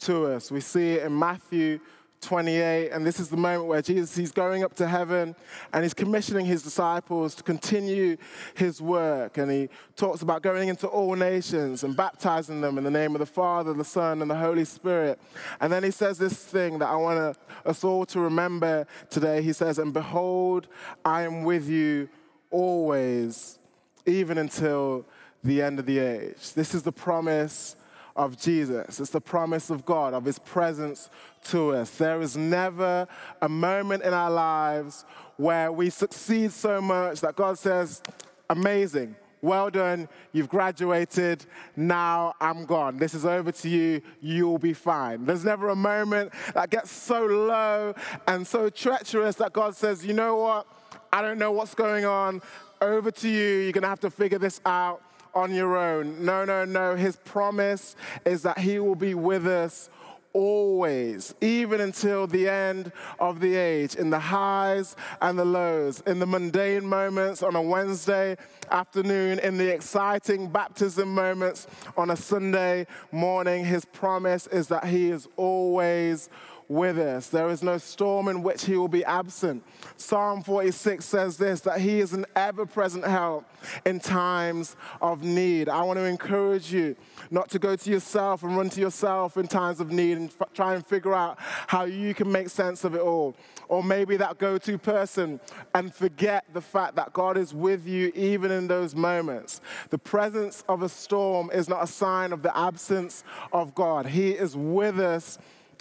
to 0.01 0.25
us. 0.25 0.51
We 0.51 0.61
see 0.61 0.93
it 0.93 1.03
in 1.03 1.17
Matthew 1.17 1.79
28, 2.21 2.89
and 2.89 3.05
this 3.05 3.19
is 3.19 3.29
the 3.29 3.37
moment 3.37 3.65
where 3.65 3.81
Jesus, 3.81 4.15
he's 4.15 4.31
going 4.31 4.63
up 4.63 4.73
to 4.75 4.87
heaven 4.87 5.35
and 5.73 5.83
he's 5.83 5.93
commissioning 5.93 6.45
his 6.45 6.63
disciples 6.63 7.35
to 7.35 7.43
continue 7.43 8.17
his 8.55 8.81
work. 8.81 9.37
And 9.37 9.51
he 9.51 9.69
talks 9.95 10.21
about 10.21 10.41
going 10.41 10.69
into 10.69 10.87
all 10.87 11.15
nations 11.15 11.83
and 11.83 11.95
baptizing 11.95 12.61
them 12.61 12.77
in 12.77 12.83
the 12.83 12.91
name 12.91 13.15
of 13.15 13.19
the 13.19 13.25
Father, 13.25 13.73
the 13.73 13.85
Son, 13.85 14.21
and 14.21 14.29
the 14.29 14.35
Holy 14.35 14.65
Spirit. 14.65 15.19
And 15.61 15.71
then 15.71 15.83
he 15.83 15.91
says 15.91 16.17
this 16.17 16.33
thing 16.33 16.79
that 16.79 16.89
I 16.89 16.95
want 16.95 17.37
us 17.65 17.83
all 17.83 18.05
to 18.07 18.19
remember 18.19 18.85
today. 19.09 19.41
He 19.41 19.53
says, 19.53 19.79
And 19.79 19.93
behold, 19.93 20.67
I 21.05 21.23
am 21.23 21.43
with 21.43 21.69
you 21.69 22.09
always, 22.51 23.59
even 24.05 24.37
until 24.37 25.05
the 25.43 25.61
end 25.61 25.79
of 25.79 25.85
the 25.85 25.99
age. 25.99 26.53
This 26.53 26.73
is 26.73 26.83
the 26.83 26.91
promise 26.91 27.75
of 28.19 28.37
Jesus. 28.37 28.99
It's 28.99 29.11
the 29.11 29.21
promise 29.21 29.69
of 29.69 29.85
God, 29.85 30.13
of 30.13 30.25
His 30.25 30.37
presence 30.37 31.09
to 31.45 31.71
us. 31.71 31.89
There 31.91 32.21
is 32.21 32.35
never 32.35 33.07
a 33.41 33.47
moment 33.47 34.03
in 34.03 34.13
our 34.13 34.29
lives 34.29 35.05
where 35.37 35.71
we 35.71 35.89
succeed 35.89 36.51
so 36.51 36.81
much 36.81 37.21
that 37.21 37.37
God 37.37 37.57
says, 37.57 38.03
Amazing, 38.49 39.15
well 39.41 39.69
done, 39.69 40.09
you've 40.33 40.49
graduated, 40.49 41.45
now 41.77 42.33
I'm 42.41 42.65
gone. 42.65 42.97
This 42.97 43.13
is 43.13 43.25
over 43.25 43.53
to 43.53 43.69
you, 43.69 44.01
you'll 44.19 44.57
be 44.57 44.73
fine. 44.73 45.23
There's 45.23 45.45
never 45.45 45.69
a 45.69 45.75
moment 45.75 46.33
that 46.53 46.69
gets 46.69 46.91
so 46.91 47.25
low 47.25 47.93
and 48.27 48.45
so 48.45 48.69
treacherous 48.69 49.37
that 49.37 49.53
God 49.53 49.77
says, 49.77 50.05
You 50.05 50.13
know 50.13 50.35
what? 50.35 50.67
I 51.13 51.21
don't 51.21 51.39
know 51.39 51.53
what's 51.53 51.73
going 51.73 52.03
on. 52.03 52.41
Over 52.81 53.11
to 53.11 53.29
you, 53.29 53.59
you're 53.59 53.71
gonna 53.71 53.87
have 53.87 54.01
to 54.01 54.09
figure 54.09 54.39
this 54.39 54.59
out 54.65 55.01
on 55.33 55.53
your 55.53 55.77
own. 55.77 56.25
No, 56.25 56.45
no, 56.45 56.65
no. 56.65 56.95
His 56.95 57.15
promise 57.17 57.95
is 58.25 58.43
that 58.43 58.57
He 58.57 58.79
will 58.79 58.95
be 58.95 59.13
with 59.13 59.47
us 59.47 59.89
always, 60.33 61.33
even 61.41 61.81
until 61.81 62.27
the 62.27 62.47
end 62.47 62.91
of 63.19 63.39
the 63.39 63.55
age, 63.55 63.95
in 63.95 64.09
the 64.09 64.19
highs 64.19 64.95
and 65.21 65.39
the 65.39 65.45
lows, 65.45 66.01
in 66.05 66.19
the 66.19 66.25
mundane 66.25 66.85
moments 66.85 67.41
on 67.41 67.55
a 67.55 67.61
Wednesday 67.61 68.37
afternoon, 68.69 69.39
in 69.39 69.57
the 69.57 69.73
exciting 69.73 70.47
baptism 70.47 71.13
moments 71.13 71.67
on 71.97 72.11
a 72.11 72.15
Sunday 72.15 72.85
morning. 73.11 73.65
His 73.65 73.85
promise 73.85 74.47
is 74.47 74.67
that 74.67 74.85
He 74.85 75.09
is 75.09 75.27
always 75.35 76.29
with 76.69 76.99
us. 76.99 77.27
There 77.27 77.49
is 77.49 77.63
no 77.63 77.79
storm 77.79 78.27
in 78.27 78.43
which 78.43 78.65
he 78.65 78.77
will 78.77 78.87
be 78.87 79.03
absent. 79.03 79.63
Psalm 79.97 80.43
46 80.43 81.03
says 81.03 81.35
this 81.35 81.61
that 81.61 81.81
he 81.81 81.99
is 81.99 82.13
an 82.13 82.25
ever 82.35 82.65
present 82.65 83.03
help 83.05 83.45
in 83.85 83.99
times 83.99 84.75
of 85.01 85.23
need. 85.23 85.67
I 85.67 85.81
want 85.81 85.97
to 85.97 86.05
encourage 86.05 86.71
you 86.71 86.95
not 87.31 87.49
to 87.49 87.59
go 87.59 87.75
to 87.75 87.89
yourself 87.89 88.43
and 88.43 88.55
run 88.55 88.69
to 88.69 88.79
yourself 88.79 89.35
in 89.35 89.47
times 89.47 89.79
of 89.79 89.91
need 89.91 90.17
and 90.17 90.29
f- 90.39 90.53
try 90.53 90.75
and 90.75 90.85
figure 90.85 91.13
out 91.13 91.37
how 91.39 91.85
you 91.85 92.13
can 92.13 92.31
make 92.31 92.49
sense 92.49 92.83
of 92.83 92.93
it 92.93 93.01
all. 93.01 93.35
Or 93.67 93.83
maybe 93.83 94.15
that 94.17 94.37
go 94.37 94.59
to 94.59 94.77
person 94.77 95.39
and 95.73 95.93
forget 95.93 96.45
the 96.53 96.61
fact 96.61 96.95
that 96.97 97.13
God 97.13 97.35
is 97.35 97.53
with 97.53 97.87
you 97.87 98.11
even 98.13 98.51
in 98.51 98.67
those 98.67 98.95
moments. 98.95 99.59
The 99.89 99.97
presence 99.97 100.63
of 100.69 100.83
a 100.83 100.89
storm 100.89 101.49
is 101.51 101.67
not 101.67 101.83
a 101.83 101.87
sign 101.87 102.31
of 102.31 102.43
the 102.43 102.55
absence 102.55 103.23
of 103.51 103.73
God, 103.73 104.05
He 104.05 104.31
is 104.31 104.55
with 104.55 104.99
us 104.99 105.39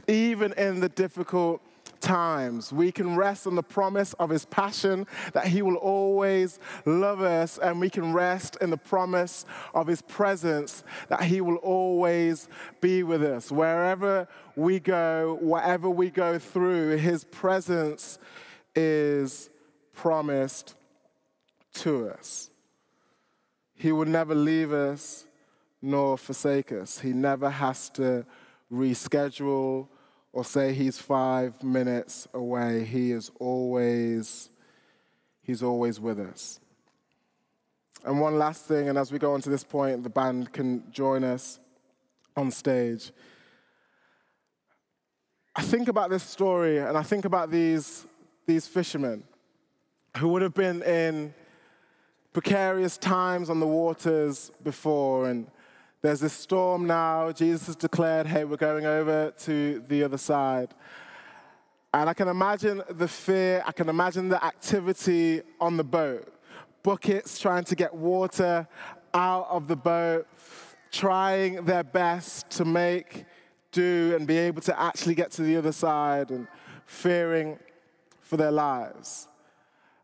even 0.08 0.52
in 0.54 0.80
the 0.80 0.88
difficult 0.88 1.60
times. 2.00 2.72
We 2.72 2.92
can 2.92 3.16
rest 3.16 3.46
on 3.46 3.54
the 3.54 3.62
promise 3.62 4.14
of 4.14 4.30
his 4.30 4.44
passion 4.44 5.06
that 5.32 5.46
he 5.46 5.62
will 5.62 5.76
always 5.76 6.58
love 6.86 7.20
us, 7.20 7.58
and 7.58 7.80
we 7.80 7.90
can 7.90 8.12
rest 8.12 8.56
in 8.60 8.70
the 8.70 8.76
promise 8.76 9.44
of 9.74 9.86
his 9.86 10.02
presence 10.02 10.84
that 11.08 11.22
he 11.22 11.40
will 11.40 11.56
always 11.56 12.48
be 12.80 13.02
with 13.02 13.22
us. 13.22 13.50
Wherever 13.50 14.28
we 14.56 14.80
go, 14.80 15.38
whatever 15.40 15.90
we 15.90 16.10
go 16.10 16.38
through, 16.38 16.96
his 16.96 17.24
presence 17.24 18.18
is 18.74 19.50
promised 19.92 20.74
to 21.74 22.08
us. 22.10 22.50
He 23.74 23.92
will 23.92 24.06
never 24.06 24.34
leave 24.34 24.72
us 24.72 25.26
nor 25.80 26.18
forsake 26.18 26.72
us. 26.72 26.98
He 26.98 27.12
never 27.12 27.50
has 27.50 27.88
to 27.90 28.24
reschedule 28.72 29.88
or 30.32 30.44
say 30.44 30.72
he's 30.72 30.98
five 30.98 31.62
minutes 31.62 32.28
away, 32.34 32.84
he 32.84 33.12
is 33.12 33.30
always, 33.40 34.50
he's 35.42 35.62
always 35.62 35.98
with 35.98 36.20
us. 36.20 36.60
And 38.04 38.20
one 38.20 38.38
last 38.38 38.64
thing, 38.64 38.88
and 38.88 38.96
as 38.96 39.10
we 39.10 39.18
go 39.18 39.34
on 39.34 39.40
to 39.42 39.50
this 39.50 39.64
point, 39.64 40.02
the 40.02 40.10
band 40.10 40.52
can 40.52 40.84
join 40.90 41.24
us 41.24 41.58
on 42.36 42.50
stage. 42.50 43.10
I 45.56 45.62
think 45.62 45.88
about 45.88 46.08
this 46.08 46.22
story 46.22 46.78
and 46.78 46.96
I 46.96 47.02
think 47.02 47.24
about 47.24 47.50
these, 47.50 48.06
these 48.46 48.68
fishermen 48.68 49.24
who 50.16 50.28
would 50.28 50.42
have 50.42 50.54
been 50.54 50.82
in 50.82 51.34
precarious 52.32 52.96
times 52.96 53.50
on 53.50 53.58
the 53.58 53.66
waters 53.66 54.52
before 54.62 55.28
and 55.28 55.50
there's 56.00 56.20
this 56.20 56.32
storm 56.32 56.86
now. 56.86 57.32
Jesus 57.32 57.66
has 57.66 57.76
declared, 57.76 58.26
hey, 58.26 58.44
we're 58.44 58.56
going 58.56 58.86
over 58.86 59.32
to 59.40 59.80
the 59.88 60.04
other 60.04 60.18
side. 60.18 60.74
And 61.92 62.08
I 62.08 62.14
can 62.14 62.28
imagine 62.28 62.82
the 62.90 63.08
fear, 63.08 63.62
I 63.66 63.72
can 63.72 63.88
imagine 63.88 64.28
the 64.28 64.42
activity 64.44 65.42
on 65.60 65.76
the 65.76 65.84
boat. 65.84 66.32
Buckets 66.82 67.38
trying 67.38 67.64
to 67.64 67.74
get 67.74 67.92
water 67.94 68.68
out 69.14 69.48
of 69.50 69.66
the 69.66 69.76
boat, 69.76 70.26
trying 70.92 71.64
their 71.64 71.82
best 71.82 72.50
to 72.50 72.64
make 72.64 73.24
do 73.72 74.14
and 74.16 74.26
be 74.26 74.38
able 74.38 74.62
to 74.62 74.80
actually 74.80 75.14
get 75.14 75.30
to 75.32 75.42
the 75.42 75.56
other 75.56 75.72
side 75.72 76.30
and 76.30 76.46
fearing 76.86 77.58
for 78.20 78.36
their 78.36 78.50
lives. 78.50 79.28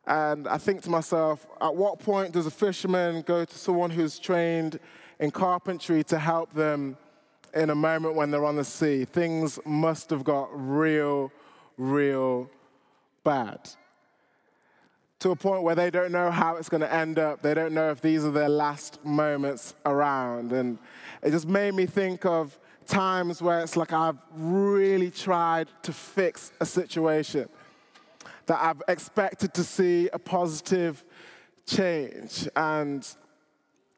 And 0.07 0.47
I 0.49 0.59
think 0.59 0.83
to 0.83 0.91
myself, 0.91 1.47
at 1.61 1.75
what 1.75 1.99
point 1.99 2.33
does 2.33 2.47
a 2.47 2.51
fisherman 2.51 3.23
go 3.23 3.45
to 3.45 3.59
someone 3.59 3.91
who's 3.91 4.19
trained 4.19 4.79
in 5.25 5.31
carpentry 5.31 6.05
to 6.05 6.19
help 6.19 6.53
them 6.53 6.97
in 7.55 7.71
a 7.71 7.75
moment 7.75 8.15
when 8.15 8.31
they're 8.31 8.45
on 8.45 8.57
the 8.57 8.65
sea. 8.65 9.07
Things 9.07 9.59
must 9.65 10.11
have 10.11 10.23
got 10.23 10.49
real, 10.53 11.33
real 11.79 12.51
bad. 13.25 13.71
To 15.21 15.31
a 15.31 15.37
point 15.37 15.63
where 15.63 15.75
they 15.75 15.91
don't 15.91 16.13
know 16.13 16.31
how 16.31 16.57
it's 16.57 16.69
going 16.69 16.83
to 16.83 16.93
end 16.93 17.19
up. 17.19 17.41
They 17.41 17.55
don't 17.55 17.73
know 17.73 17.91
if 17.91 18.03
these 18.03 18.23
are 18.25 18.31
their 18.31 18.51
last 18.51 19.03
moments 19.03 19.75
around. 19.87 20.53
And 20.53 20.79
it 21.23 21.31
just 21.31 21.49
made 21.49 21.73
me 21.75 21.87
think 21.87 22.27
of 22.27 22.59
times 22.87 23.41
where 23.41 23.61
it's 23.61 23.77
like 23.79 23.95
I've 23.95 24.19
really 24.37 25.11
tried 25.11 25.69
to 25.85 25.93
fix 25.95 26.53
a 26.61 26.67
situation, 26.67 27.49
that 28.45 28.59
I've 28.61 28.83
expected 28.89 29.55
to 29.55 29.65
see 29.65 30.11
a 30.13 30.19
positive 30.19 31.03
change. 31.65 32.47
And 32.55 33.09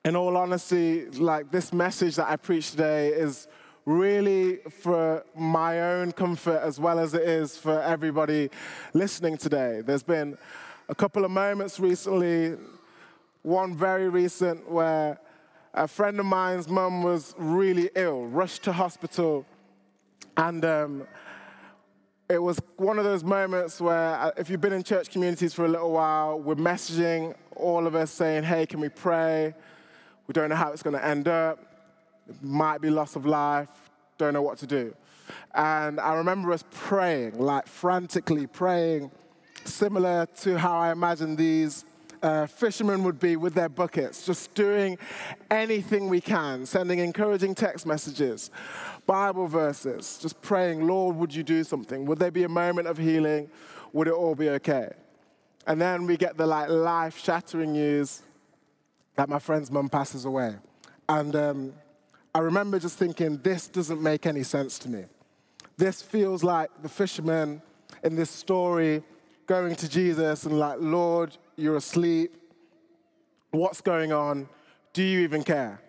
in 0.07 0.14
all 0.14 0.37
honesty, 0.37 1.07
like 1.19 1.51
this 1.51 1.73
message 1.73 2.14
that 2.14 2.29
I 2.29 2.37
preach 2.37 2.71
today 2.71 3.09
is 3.09 3.49
really 3.87 4.59
for 4.71 5.25
my 5.35 5.81
own 5.81 6.12
comfort 6.12 6.61
as 6.62 6.79
well 6.79 7.01
as 7.01 7.12
it 7.12 7.23
is 7.23 7.57
for 7.57 7.83
everybody 7.83 8.49
listening 8.95 9.37
today. 9.37 9.83
There's 9.85 10.05
been 10.05 10.38
a 10.88 10.95
couple 10.95 11.25
of 11.25 11.33
moments 11.33 11.81
recently, 11.81 12.57
one 13.42 13.77
very 13.77 14.09
recent 14.09 14.71
where 14.71 15.19
a 15.75 15.88
friend 15.88 16.21
of 16.21 16.27
mine's 16.27 16.69
mum 16.69 17.03
was 17.03 17.35
really 17.37 17.90
ill, 17.97 18.27
rushed 18.27 18.62
to 18.62 18.73
hospital, 18.73 19.45
and 20.37 20.64
um, 20.64 21.07
it 22.31 22.40
was 22.40 22.61
one 22.77 23.01
of 23.01 23.05
those 23.05 23.25
moments 23.25 23.81
where, 23.81 24.14
uh, 24.21 24.31
if 24.37 24.51
you've 24.51 24.61
been 24.61 24.73
in 24.73 24.85
church 24.85 25.11
communities 25.11 25.53
for 25.53 25.64
a 25.64 25.69
little 25.69 25.90
while, 25.90 26.38
we're 26.38 26.55
messaging 26.55 27.35
all 27.57 27.88
of 27.88 27.97
us 27.97 28.12
saying, 28.12 28.45
hey, 28.45 28.66
can 28.66 28.79
we 28.79 28.88
pray? 28.88 29.53
We 30.26 30.32
don't 30.32 30.48
know 30.48 30.56
how 30.56 30.72
it's 30.72 30.82
going 30.82 30.96
to 30.96 31.04
end 31.04 31.28
up. 31.28 31.60
It 32.28 32.42
might 32.42 32.80
be 32.80 32.90
loss 32.90 33.16
of 33.16 33.26
life. 33.26 33.68
Don't 34.18 34.34
know 34.34 34.42
what 34.42 34.58
to 34.58 34.66
do. 34.66 34.94
And 35.54 36.00
I 36.00 36.14
remember 36.14 36.52
us 36.52 36.64
praying, 36.70 37.38
like 37.38 37.66
frantically 37.66 38.46
praying, 38.46 39.10
similar 39.64 40.26
to 40.42 40.58
how 40.58 40.78
I 40.78 40.92
imagine 40.92 41.36
these 41.36 41.84
uh, 42.22 42.46
fishermen 42.46 43.02
would 43.04 43.20
be 43.20 43.36
with 43.36 43.54
their 43.54 43.68
buckets, 43.68 44.24
just 44.24 44.54
doing 44.54 44.98
anything 45.50 46.08
we 46.08 46.20
can, 46.20 46.66
sending 46.66 46.98
encouraging 46.98 47.54
text 47.54 47.86
messages, 47.86 48.50
Bible 49.06 49.46
verses, 49.46 50.18
just 50.20 50.40
praying, 50.42 50.86
Lord, 50.86 51.16
would 51.16 51.34
you 51.34 51.42
do 51.42 51.62
something? 51.64 52.06
Would 52.06 52.18
there 52.18 52.30
be 52.30 52.44
a 52.44 52.48
moment 52.48 52.88
of 52.88 52.98
healing? 52.98 53.48
Would 53.92 54.08
it 54.08 54.14
all 54.14 54.34
be 54.34 54.48
okay? 54.50 54.90
And 55.66 55.80
then 55.80 56.06
we 56.06 56.16
get 56.16 56.36
the 56.36 56.46
like 56.46 56.68
life 56.68 57.18
shattering 57.18 57.72
news 57.72 58.22
that 59.16 59.29
my 59.29 59.38
friend's 59.38 59.70
mum 59.70 59.88
passes 59.88 60.24
away. 60.24 60.55
And 61.09 61.35
um, 61.35 61.72
I 62.35 62.40
remember 62.40 62.79
just 62.79 62.98
thinking, 62.98 63.38
this 63.42 63.66
doesn't 63.66 64.02
make 64.02 64.26
any 64.26 64.42
sense 64.42 64.79
to 64.81 64.88
me. 64.88 65.05
This 65.76 66.02
feels 66.02 66.42
like 66.42 66.70
the 66.83 66.88
fishermen 66.88 67.61
in 68.02 68.14
this 68.14 68.31
story 68.31 69.02
going 69.46 69.74
to 69.76 69.88
Jesus 69.88 70.44
and 70.44 70.59
like, 70.59 70.79
Lord, 70.81 71.37
you're 71.57 71.76
asleep. 71.76 72.37
What's 73.50 73.81
going 73.81 74.12
on? 74.12 74.48
Do 74.92 75.02
you 75.02 75.20
even 75.20 75.42
care? 75.42 75.81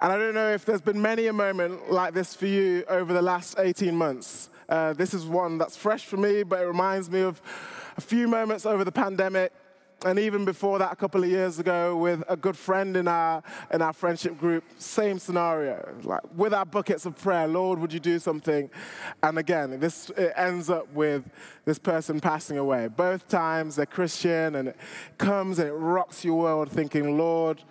And 0.00 0.12
I 0.12 0.18
don't 0.18 0.34
know 0.34 0.50
if 0.52 0.64
there's 0.64 0.80
been 0.80 1.02
many 1.02 1.26
a 1.26 1.32
moment 1.32 1.90
like 1.90 2.14
this 2.14 2.34
for 2.34 2.46
you 2.46 2.84
over 2.88 3.12
the 3.12 3.22
last 3.22 3.56
18 3.58 3.94
months. 3.94 4.48
Uh, 4.68 4.92
this 4.92 5.12
is 5.12 5.24
one 5.24 5.58
that's 5.58 5.76
fresh 5.76 6.04
for 6.04 6.16
me, 6.16 6.42
but 6.42 6.60
it 6.60 6.66
reminds 6.66 7.10
me 7.10 7.20
of 7.20 7.40
a 7.96 8.00
few 8.00 8.28
moments 8.28 8.64
over 8.64 8.84
the 8.84 8.92
pandemic 8.92 9.52
and 10.04 10.18
even 10.18 10.44
before 10.44 10.78
that, 10.78 10.92
a 10.92 10.96
couple 10.96 11.24
of 11.24 11.28
years 11.28 11.58
ago, 11.58 11.96
with 11.96 12.22
a 12.28 12.36
good 12.36 12.56
friend 12.56 12.96
in 12.96 13.08
our, 13.08 13.42
in 13.72 13.82
our 13.82 13.92
friendship 13.92 14.38
group, 14.38 14.62
same 14.78 15.18
scenario. 15.18 15.92
Like 16.04 16.20
with 16.36 16.54
our 16.54 16.64
buckets 16.64 17.04
of 17.04 17.16
prayer, 17.16 17.48
Lord, 17.48 17.80
would 17.80 17.92
you 17.92 17.98
do 17.98 18.20
something? 18.20 18.70
And 19.24 19.38
again, 19.38 19.80
this 19.80 20.10
it 20.10 20.32
ends 20.36 20.70
up 20.70 20.92
with 20.92 21.24
this 21.64 21.80
person 21.80 22.20
passing 22.20 22.58
away. 22.58 22.86
Both 22.86 23.26
times 23.26 23.74
they're 23.74 23.86
Christian, 23.86 24.54
and 24.54 24.68
it 24.68 24.76
comes 25.18 25.58
and 25.58 25.68
it 25.68 25.72
rocks 25.72 26.24
your 26.24 26.38
world, 26.38 26.70
thinking, 26.70 27.18
Lord, 27.18 27.62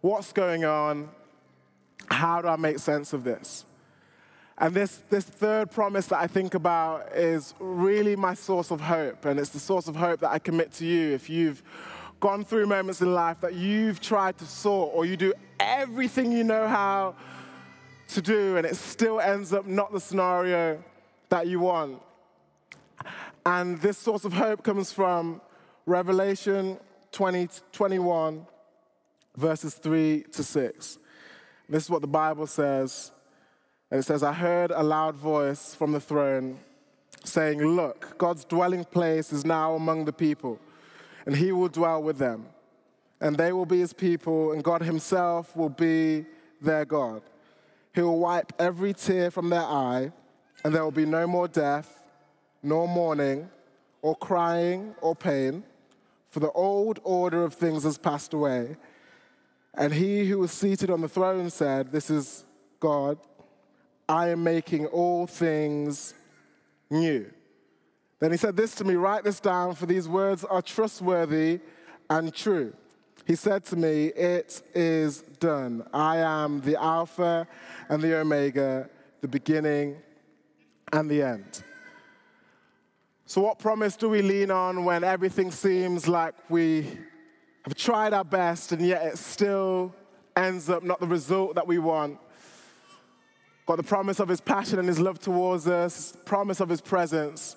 what's 0.00 0.32
going 0.32 0.64
on? 0.64 1.08
How 2.10 2.42
do 2.42 2.48
I 2.48 2.56
make 2.56 2.80
sense 2.80 3.12
of 3.12 3.22
this? 3.22 3.64
And 4.60 4.74
this, 4.74 5.02
this 5.08 5.24
third 5.24 5.70
promise 5.70 6.06
that 6.08 6.18
I 6.18 6.26
think 6.26 6.52
about 6.52 7.16
is 7.16 7.54
really 7.58 8.14
my 8.14 8.34
source 8.34 8.70
of 8.70 8.82
hope. 8.82 9.24
And 9.24 9.40
it's 9.40 9.48
the 9.48 9.58
source 9.58 9.88
of 9.88 9.96
hope 9.96 10.20
that 10.20 10.30
I 10.30 10.38
commit 10.38 10.70
to 10.74 10.86
you 10.86 11.14
if 11.14 11.30
you've 11.30 11.62
gone 12.20 12.44
through 12.44 12.66
moments 12.66 13.00
in 13.00 13.14
life 13.14 13.40
that 13.40 13.54
you've 13.54 14.00
tried 14.00 14.36
to 14.36 14.44
sort 14.44 14.90
or 14.94 15.06
you 15.06 15.16
do 15.16 15.32
everything 15.58 16.30
you 16.30 16.44
know 16.44 16.68
how 16.68 17.14
to 18.08 18.20
do 18.20 18.58
and 18.58 18.66
it 18.66 18.76
still 18.76 19.18
ends 19.18 19.54
up 19.54 19.66
not 19.66 19.92
the 19.92 20.00
scenario 20.00 20.84
that 21.30 21.46
you 21.46 21.60
want. 21.60 22.02
And 23.46 23.80
this 23.80 23.96
source 23.96 24.26
of 24.26 24.34
hope 24.34 24.62
comes 24.62 24.92
from 24.92 25.40
Revelation 25.86 26.78
20, 27.12 27.48
21, 27.72 28.46
verses 29.38 29.74
3 29.76 30.24
to 30.32 30.44
6. 30.44 30.98
This 31.66 31.84
is 31.84 31.88
what 31.88 32.02
the 32.02 32.08
Bible 32.08 32.46
says 32.46 33.12
And 33.90 34.00
it 34.00 34.04
says, 34.04 34.22
I 34.22 34.32
heard 34.32 34.70
a 34.70 34.82
loud 34.82 35.16
voice 35.16 35.74
from 35.74 35.92
the 35.92 36.00
throne 36.00 36.58
saying, 37.24 37.60
Look, 37.60 38.16
God's 38.18 38.44
dwelling 38.44 38.84
place 38.84 39.32
is 39.32 39.44
now 39.44 39.74
among 39.74 40.04
the 40.04 40.12
people, 40.12 40.58
and 41.26 41.36
he 41.36 41.52
will 41.52 41.68
dwell 41.68 42.02
with 42.02 42.18
them. 42.18 42.46
And 43.20 43.36
they 43.36 43.52
will 43.52 43.66
be 43.66 43.80
his 43.80 43.92
people, 43.92 44.52
and 44.52 44.64
God 44.64 44.82
himself 44.82 45.54
will 45.54 45.68
be 45.68 46.24
their 46.60 46.84
God. 46.84 47.22
He 47.94 48.00
will 48.00 48.18
wipe 48.18 48.52
every 48.58 48.94
tear 48.94 49.30
from 49.30 49.50
their 49.50 49.62
eye, 49.62 50.12
and 50.64 50.74
there 50.74 50.84
will 50.84 50.90
be 50.90 51.04
no 51.04 51.26
more 51.26 51.48
death, 51.48 52.06
nor 52.62 52.86
mourning, 52.86 53.50
or 54.02 54.16
crying, 54.16 54.94
or 55.02 55.14
pain, 55.14 55.64
for 56.30 56.40
the 56.40 56.52
old 56.52 57.00
order 57.02 57.44
of 57.44 57.54
things 57.54 57.82
has 57.82 57.98
passed 57.98 58.32
away. 58.32 58.76
And 59.74 59.92
he 59.92 60.26
who 60.26 60.38
was 60.38 60.52
seated 60.52 60.90
on 60.90 61.00
the 61.00 61.08
throne 61.08 61.50
said, 61.50 61.92
This 61.92 62.08
is 62.08 62.44
God, 62.78 63.18
I 64.10 64.30
am 64.30 64.42
making 64.42 64.86
all 64.86 65.28
things 65.28 66.14
new. 66.90 67.30
Then 68.18 68.32
he 68.32 68.36
said 68.36 68.56
this 68.56 68.74
to 68.74 68.84
me 68.84 68.96
Write 68.96 69.22
this 69.22 69.38
down, 69.38 69.76
for 69.76 69.86
these 69.86 70.08
words 70.08 70.44
are 70.44 70.60
trustworthy 70.60 71.60
and 72.10 72.34
true. 72.34 72.72
He 73.24 73.36
said 73.36 73.64
to 73.66 73.76
me, 73.76 74.06
It 74.06 74.62
is 74.74 75.22
done. 75.38 75.86
I 75.94 76.16
am 76.16 76.60
the 76.60 76.74
Alpha 76.82 77.46
and 77.88 78.02
the 78.02 78.16
Omega, 78.16 78.90
the 79.20 79.28
beginning 79.28 79.96
and 80.92 81.08
the 81.08 81.22
end. 81.22 81.62
So, 83.26 83.42
what 83.42 83.60
promise 83.60 83.94
do 83.94 84.08
we 84.08 84.22
lean 84.22 84.50
on 84.50 84.84
when 84.84 85.04
everything 85.04 85.52
seems 85.52 86.08
like 86.08 86.34
we 86.48 86.98
have 87.62 87.76
tried 87.76 88.12
our 88.12 88.24
best 88.24 88.72
and 88.72 88.84
yet 88.84 89.06
it 89.06 89.18
still 89.18 89.94
ends 90.34 90.68
up 90.68 90.82
not 90.82 90.98
the 90.98 91.06
result 91.06 91.54
that 91.54 91.68
we 91.68 91.78
want? 91.78 92.18
Got 93.66 93.76
the 93.76 93.82
promise 93.82 94.20
of 94.20 94.28
his 94.28 94.40
passion 94.40 94.78
and 94.78 94.88
his 94.88 94.98
love 94.98 95.18
towards 95.18 95.66
us, 95.66 96.16
promise 96.24 96.60
of 96.60 96.68
his 96.68 96.80
presence, 96.80 97.56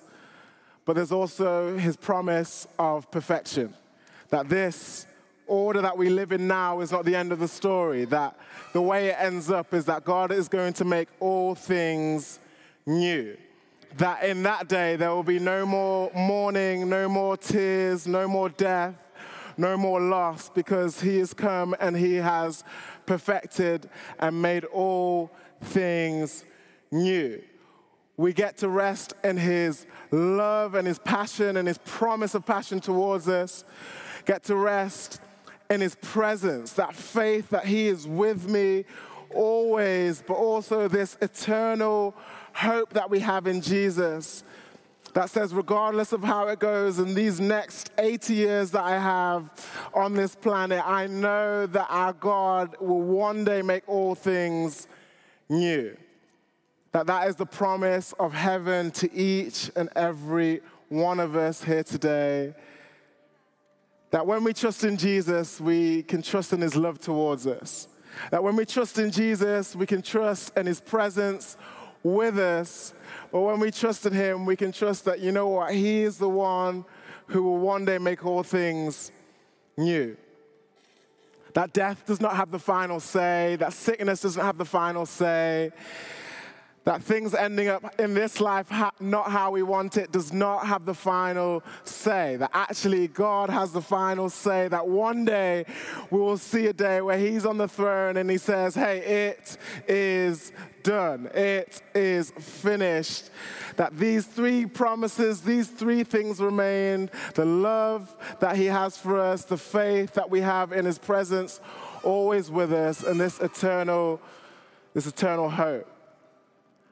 but 0.84 0.94
there's 0.94 1.12
also 1.12 1.76
his 1.76 1.96
promise 1.96 2.66
of 2.78 3.10
perfection. 3.10 3.74
That 4.28 4.48
this 4.48 5.06
order 5.46 5.82
that 5.82 5.96
we 5.96 6.08
live 6.08 6.32
in 6.32 6.46
now 6.46 6.80
is 6.80 6.92
not 6.92 7.04
the 7.04 7.14
end 7.14 7.32
of 7.32 7.38
the 7.38 7.48
story, 7.48 8.04
that 8.06 8.38
the 8.72 8.82
way 8.82 9.08
it 9.08 9.16
ends 9.18 9.50
up 9.50 9.74
is 9.74 9.84
that 9.86 10.04
God 10.04 10.32
is 10.32 10.48
going 10.48 10.72
to 10.74 10.84
make 10.84 11.08
all 11.20 11.54
things 11.54 12.38
new. 12.86 13.36
That 13.96 14.24
in 14.24 14.42
that 14.42 14.68
day 14.68 14.96
there 14.96 15.10
will 15.10 15.22
be 15.22 15.38
no 15.38 15.64
more 15.64 16.10
mourning, 16.14 16.88
no 16.88 17.08
more 17.08 17.36
tears, 17.36 18.06
no 18.06 18.26
more 18.26 18.48
death, 18.48 18.94
no 19.56 19.76
more 19.76 20.00
loss, 20.00 20.48
because 20.48 21.00
He 21.00 21.18
has 21.18 21.32
come 21.32 21.76
and 21.78 21.96
He 21.96 22.14
has 22.14 22.64
perfected 23.06 23.88
and 24.18 24.40
made 24.40 24.64
all 24.64 25.30
things 25.64 26.44
new. 26.90 27.42
We 28.16 28.32
get 28.32 28.58
to 28.58 28.68
rest 28.68 29.14
in 29.24 29.36
His 29.36 29.86
love 30.10 30.74
and 30.74 30.86
His 30.86 30.98
passion 30.98 31.56
and 31.56 31.66
His 31.66 31.78
promise 31.78 32.34
of 32.34 32.46
passion 32.46 32.80
towards 32.80 33.28
us. 33.28 33.64
Get 34.24 34.44
to 34.44 34.56
rest 34.56 35.20
in 35.68 35.80
His 35.80 35.96
presence, 35.96 36.74
that 36.74 36.94
faith 36.94 37.50
that 37.50 37.66
He 37.66 37.88
is 37.88 38.06
with 38.06 38.48
me 38.48 38.84
always, 39.34 40.22
but 40.26 40.34
also 40.34 40.86
this 40.86 41.16
eternal 41.20 42.14
hope 42.52 42.92
that 42.92 43.10
we 43.10 43.18
have 43.20 43.46
in 43.46 43.60
Jesus 43.60 44.44
that 45.14 45.30
says, 45.30 45.54
regardless 45.54 46.12
of 46.12 46.22
how 46.22 46.48
it 46.48 46.58
goes 46.58 46.98
in 46.98 47.14
these 47.14 47.40
next 47.40 47.90
80 47.98 48.34
years 48.34 48.70
that 48.72 48.82
I 48.82 48.98
have 48.98 49.48
on 49.94 50.14
this 50.14 50.34
planet, 50.34 50.82
I 50.84 51.06
know 51.06 51.66
that 51.66 51.86
our 51.88 52.12
God 52.12 52.76
will 52.80 53.00
one 53.00 53.44
day 53.44 53.62
make 53.62 53.88
all 53.88 54.16
things 54.16 54.88
new. 55.48 55.96
That 56.92 57.06
that 57.06 57.28
is 57.28 57.36
the 57.36 57.46
promise 57.46 58.12
of 58.18 58.32
heaven 58.32 58.90
to 58.92 59.12
each 59.12 59.70
and 59.74 59.88
every 59.96 60.60
one 60.88 61.18
of 61.18 61.34
us 61.34 61.62
here 61.62 61.82
today. 61.82 62.54
That 64.10 64.26
when 64.26 64.44
we 64.44 64.52
trust 64.52 64.84
in 64.84 64.96
Jesus, 64.96 65.60
we 65.60 66.04
can 66.04 66.22
trust 66.22 66.52
in 66.52 66.60
his 66.60 66.76
love 66.76 67.00
towards 67.00 67.48
us. 67.48 67.88
That 68.30 68.44
when 68.44 68.54
we 68.54 68.64
trust 68.64 68.98
in 68.98 69.10
Jesus, 69.10 69.74
we 69.74 69.86
can 69.86 70.02
trust 70.02 70.56
in 70.56 70.66
his 70.66 70.80
presence 70.80 71.56
with 72.04 72.38
us. 72.38 72.94
But 73.32 73.40
when 73.40 73.58
we 73.58 73.72
trust 73.72 74.06
in 74.06 74.12
him, 74.12 74.46
we 74.46 74.54
can 74.54 74.70
trust 74.70 75.04
that, 75.06 75.18
you 75.18 75.32
know 75.32 75.48
what, 75.48 75.74
he 75.74 76.02
is 76.02 76.16
the 76.18 76.28
one 76.28 76.84
who 77.26 77.42
will 77.42 77.58
one 77.58 77.84
day 77.84 77.98
make 77.98 78.24
all 78.24 78.44
things 78.44 79.10
new. 79.76 80.16
That 81.54 81.72
death 81.72 82.04
does 82.04 82.20
not 82.20 82.36
have 82.36 82.50
the 82.50 82.58
final 82.58 83.00
say, 83.00 83.56
that 83.60 83.72
sickness 83.72 84.20
doesn't 84.20 84.42
have 84.42 84.58
the 84.58 84.64
final 84.64 85.06
say, 85.06 85.70
that 86.84 87.02
things 87.02 87.34
ending 87.34 87.68
up 87.68 87.98
in 87.98 88.14
this 88.14 88.40
life 88.40 88.68
ha- 88.68 88.92
not 89.00 89.30
how 89.30 89.50
we 89.50 89.62
want 89.62 89.96
it 89.96 90.12
does 90.12 90.32
not 90.32 90.66
have 90.66 90.84
the 90.84 90.94
final 90.94 91.62
say. 91.84 92.36
That 92.36 92.50
actually 92.52 93.08
God 93.08 93.50
has 93.50 93.72
the 93.72 93.80
final 93.80 94.28
say. 94.28 94.68
That 94.68 94.86
one 94.86 95.24
day 95.24 95.64
we 96.10 96.20
will 96.20 96.36
see 96.36 96.66
a 96.66 96.72
day 96.72 97.00
where 97.00 97.18
He's 97.18 97.46
on 97.46 97.56
the 97.56 97.68
throne 97.68 98.18
and 98.18 98.30
He 98.30 98.38
says, 98.38 98.74
Hey, 98.74 98.98
it 98.98 99.56
is 99.88 100.52
done. 100.82 101.26
It 101.34 101.82
is 101.94 102.30
finished. 102.32 103.30
That 103.76 103.96
these 103.96 104.26
three 104.26 104.66
promises, 104.66 105.40
these 105.40 105.68
three 105.68 106.04
things 106.04 106.38
remain 106.38 107.10
the 107.34 107.46
love 107.46 108.14
that 108.40 108.56
He 108.56 108.66
has 108.66 108.98
for 108.98 109.18
us, 109.18 109.44
the 109.44 109.56
faith 109.56 110.12
that 110.14 110.28
we 110.28 110.42
have 110.42 110.72
in 110.72 110.84
His 110.84 110.98
presence, 110.98 111.60
always 112.02 112.50
with 112.50 112.74
us, 112.74 113.02
and 113.02 113.18
this 113.18 113.40
eternal, 113.40 114.20
this 114.92 115.06
eternal 115.06 115.48
hope. 115.48 115.88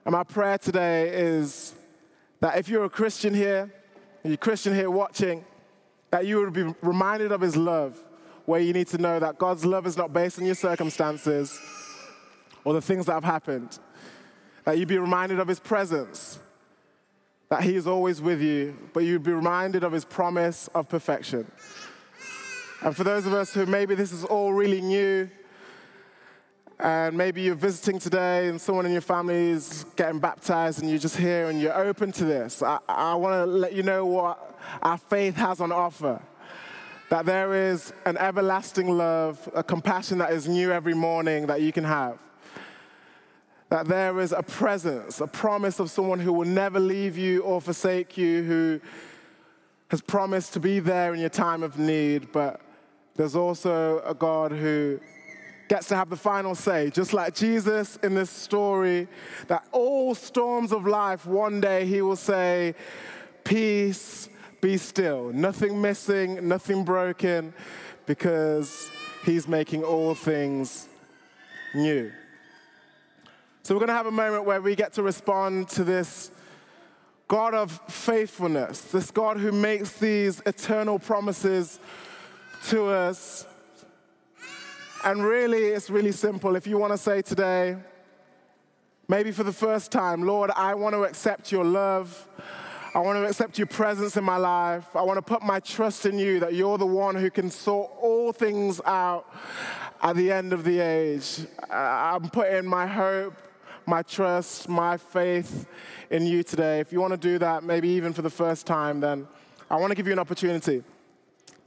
And 0.04 0.12
my 0.12 0.24
prayer 0.24 0.58
today 0.58 1.08
is 1.10 1.74
that 2.40 2.58
if 2.58 2.68
you're 2.68 2.84
a 2.84 2.90
Christian 2.90 3.32
here, 3.32 3.72
you're 4.24 4.34
a 4.34 4.36
Christian 4.36 4.74
here 4.74 4.90
watching, 4.90 5.44
that 6.10 6.26
you 6.26 6.40
would 6.40 6.52
be 6.52 6.74
reminded 6.82 7.32
of 7.32 7.40
His 7.40 7.56
love, 7.56 7.98
where 8.44 8.60
you 8.60 8.72
need 8.72 8.88
to 8.88 8.98
know 8.98 9.20
that 9.20 9.38
God's 9.38 9.64
love 9.64 9.86
is 9.86 9.96
not 9.96 10.12
based 10.12 10.38
on 10.38 10.44
your 10.44 10.54
circumstances 10.54 11.58
or 12.64 12.74
the 12.74 12.80
things 12.80 13.06
that 13.06 13.14
have 13.14 13.24
happened. 13.24 13.78
That 14.64 14.78
you'd 14.78 14.88
be 14.88 14.98
reminded 14.98 15.40
of 15.40 15.48
his 15.48 15.58
presence, 15.58 16.38
that 17.48 17.62
he 17.62 17.74
is 17.74 17.86
always 17.86 18.20
with 18.20 18.40
you, 18.40 18.76
but 18.92 19.00
you'd 19.00 19.22
be 19.22 19.32
reminded 19.32 19.82
of 19.82 19.92
his 19.92 20.04
promise 20.04 20.68
of 20.74 20.88
perfection. 20.88 21.50
And 22.82 22.96
for 22.96 23.04
those 23.04 23.26
of 23.26 23.34
us 23.34 23.52
who 23.54 23.66
maybe 23.66 23.94
this 23.94 24.12
is 24.12 24.24
all 24.24 24.52
really 24.52 24.80
new, 24.80 25.28
and 26.82 27.16
maybe 27.16 27.42
you're 27.42 27.54
visiting 27.54 28.00
today 28.00 28.48
and 28.48 28.60
someone 28.60 28.84
in 28.84 28.92
your 28.92 29.00
family 29.00 29.50
is 29.50 29.86
getting 29.94 30.18
baptized 30.18 30.80
and 30.80 30.90
you're 30.90 30.98
just 30.98 31.16
here 31.16 31.48
and 31.48 31.60
you're 31.60 31.76
open 31.76 32.10
to 32.10 32.24
this, 32.24 32.60
I, 32.60 32.78
I 32.88 33.14
want 33.14 33.34
to 33.34 33.46
let 33.46 33.72
you 33.72 33.84
know 33.84 34.04
what 34.04 34.58
our 34.82 34.98
faith 34.98 35.36
has 35.36 35.60
on 35.60 35.70
offer. 35.70 36.20
That 37.08 37.24
there 37.24 37.70
is 37.70 37.92
an 38.04 38.16
everlasting 38.18 38.90
love, 38.98 39.48
a 39.54 39.62
compassion 39.62 40.18
that 40.18 40.32
is 40.32 40.48
new 40.48 40.72
every 40.72 40.94
morning 40.94 41.46
that 41.46 41.60
you 41.60 41.72
can 41.72 41.84
have 41.84 42.18
that 43.68 43.88
there 43.88 44.20
is 44.20 44.32
a 44.32 44.42
presence, 44.42 45.22
a 45.22 45.26
promise 45.26 45.80
of 45.80 45.90
someone 45.90 46.20
who 46.20 46.30
will 46.30 46.46
never 46.46 46.78
leave 46.78 47.16
you 47.16 47.40
or 47.40 47.58
forsake 47.58 48.18
you, 48.18 48.42
who 48.42 48.78
has 49.88 50.02
promised 50.02 50.52
to 50.52 50.60
be 50.60 50.78
there 50.78 51.14
in 51.14 51.20
your 51.20 51.30
time 51.30 51.62
of 51.62 51.78
need, 51.78 52.30
but 52.32 52.60
there's 53.14 53.34
also 53.34 54.02
a 54.04 54.12
God 54.12 54.52
who 54.52 55.00
gets 55.72 55.88
to 55.88 55.96
have 55.96 56.10
the 56.10 56.16
final 56.16 56.54
say, 56.54 56.90
just 56.90 57.14
like 57.14 57.34
Jesus 57.34 57.96
in 58.02 58.14
this 58.14 58.28
story, 58.28 59.08
that 59.46 59.66
all 59.72 60.14
storms 60.14 60.70
of 60.70 60.86
life, 60.86 61.24
one 61.24 61.62
day 61.62 61.86
he 61.86 62.02
will 62.02 62.14
say, 62.14 62.74
Peace, 63.42 64.28
be 64.60 64.76
still. 64.76 65.32
Nothing 65.32 65.80
missing, 65.80 66.46
nothing 66.46 66.84
broken, 66.84 67.54
because 68.04 68.90
he's 69.24 69.48
making 69.48 69.82
all 69.82 70.14
things 70.14 70.90
new. 71.74 72.12
So 73.62 73.74
we're 73.74 73.78
going 73.78 73.88
to 73.88 73.94
have 73.94 74.04
a 74.04 74.10
moment 74.10 74.44
where 74.44 74.60
we 74.60 74.74
get 74.74 74.92
to 74.94 75.02
respond 75.02 75.70
to 75.70 75.84
this 75.84 76.32
God 77.28 77.54
of 77.54 77.80
faithfulness, 77.88 78.82
this 78.82 79.10
God 79.10 79.38
who 79.38 79.52
makes 79.52 79.92
these 79.94 80.42
eternal 80.44 80.98
promises 80.98 81.80
to 82.68 82.88
us. 82.88 83.46
And 85.04 85.24
really, 85.24 85.64
it's 85.64 85.90
really 85.90 86.12
simple. 86.12 86.54
If 86.54 86.66
you 86.66 86.78
want 86.78 86.92
to 86.92 86.98
say 86.98 87.22
today, 87.22 87.76
maybe 89.08 89.32
for 89.32 89.42
the 89.42 89.52
first 89.52 89.90
time, 89.90 90.22
Lord, 90.22 90.52
I 90.54 90.74
want 90.74 90.94
to 90.94 91.02
accept 91.02 91.50
your 91.50 91.64
love. 91.64 92.28
I 92.94 93.00
want 93.00 93.18
to 93.18 93.26
accept 93.26 93.58
your 93.58 93.66
presence 93.66 94.16
in 94.16 94.22
my 94.22 94.36
life. 94.36 94.94
I 94.94 95.02
want 95.02 95.16
to 95.16 95.22
put 95.22 95.42
my 95.42 95.58
trust 95.58 96.06
in 96.06 96.20
you 96.20 96.38
that 96.40 96.54
you're 96.54 96.78
the 96.78 96.86
one 96.86 97.16
who 97.16 97.30
can 97.30 97.50
sort 97.50 97.90
all 98.00 98.32
things 98.32 98.80
out 98.84 99.26
at 100.02 100.14
the 100.14 100.30
end 100.30 100.52
of 100.52 100.62
the 100.62 100.78
age. 100.78 101.40
I'm 101.68 102.30
putting 102.30 102.64
my 102.66 102.86
hope 102.86 103.34
my 103.86 104.02
trust, 104.02 104.68
my 104.68 104.96
faith 104.96 105.66
in 106.10 106.24
you 106.24 106.44
today, 106.44 106.78
if 106.78 106.92
you 106.92 107.00
want 107.00 107.10
to 107.12 107.16
do 107.16 107.36
that, 107.38 107.64
maybe 107.64 107.88
even 107.88 108.12
for 108.12 108.22
the 108.22 108.30
first 108.30 108.64
time, 108.64 109.00
then 109.00 109.26
I 109.68 109.76
want 109.76 109.90
to 109.90 109.96
give 109.96 110.06
you 110.06 110.12
an 110.12 110.20
opportunity 110.20 110.84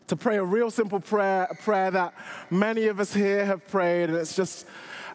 to 0.07 0.15
pray 0.15 0.37
a 0.37 0.43
real 0.43 0.69
simple 0.69 0.99
prayer, 0.99 1.47
a 1.49 1.55
prayer 1.55 1.91
that 1.91 2.13
many 2.49 2.87
of 2.87 2.99
us 2.99 3.13
here 3.13 3.45
have 3.45 3.67
prayed, 3.67 4.09
and 4.09 4.17
it's 4.17 4.35
just 4.35 4.67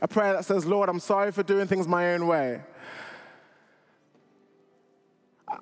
a 0.03 0.09
prayer 0.09 0.33
that 0.33 0.45
says, 0.45 0.67
Lord, 0.67 0.89
I'm 0.89 1.01
sorry 1.01 1.31
for 1.33 1.43
doing 1.43 1.67
things 1.67 1.87
my 1.87 2.15
own 2.15 2.27
way. 2.27 2.61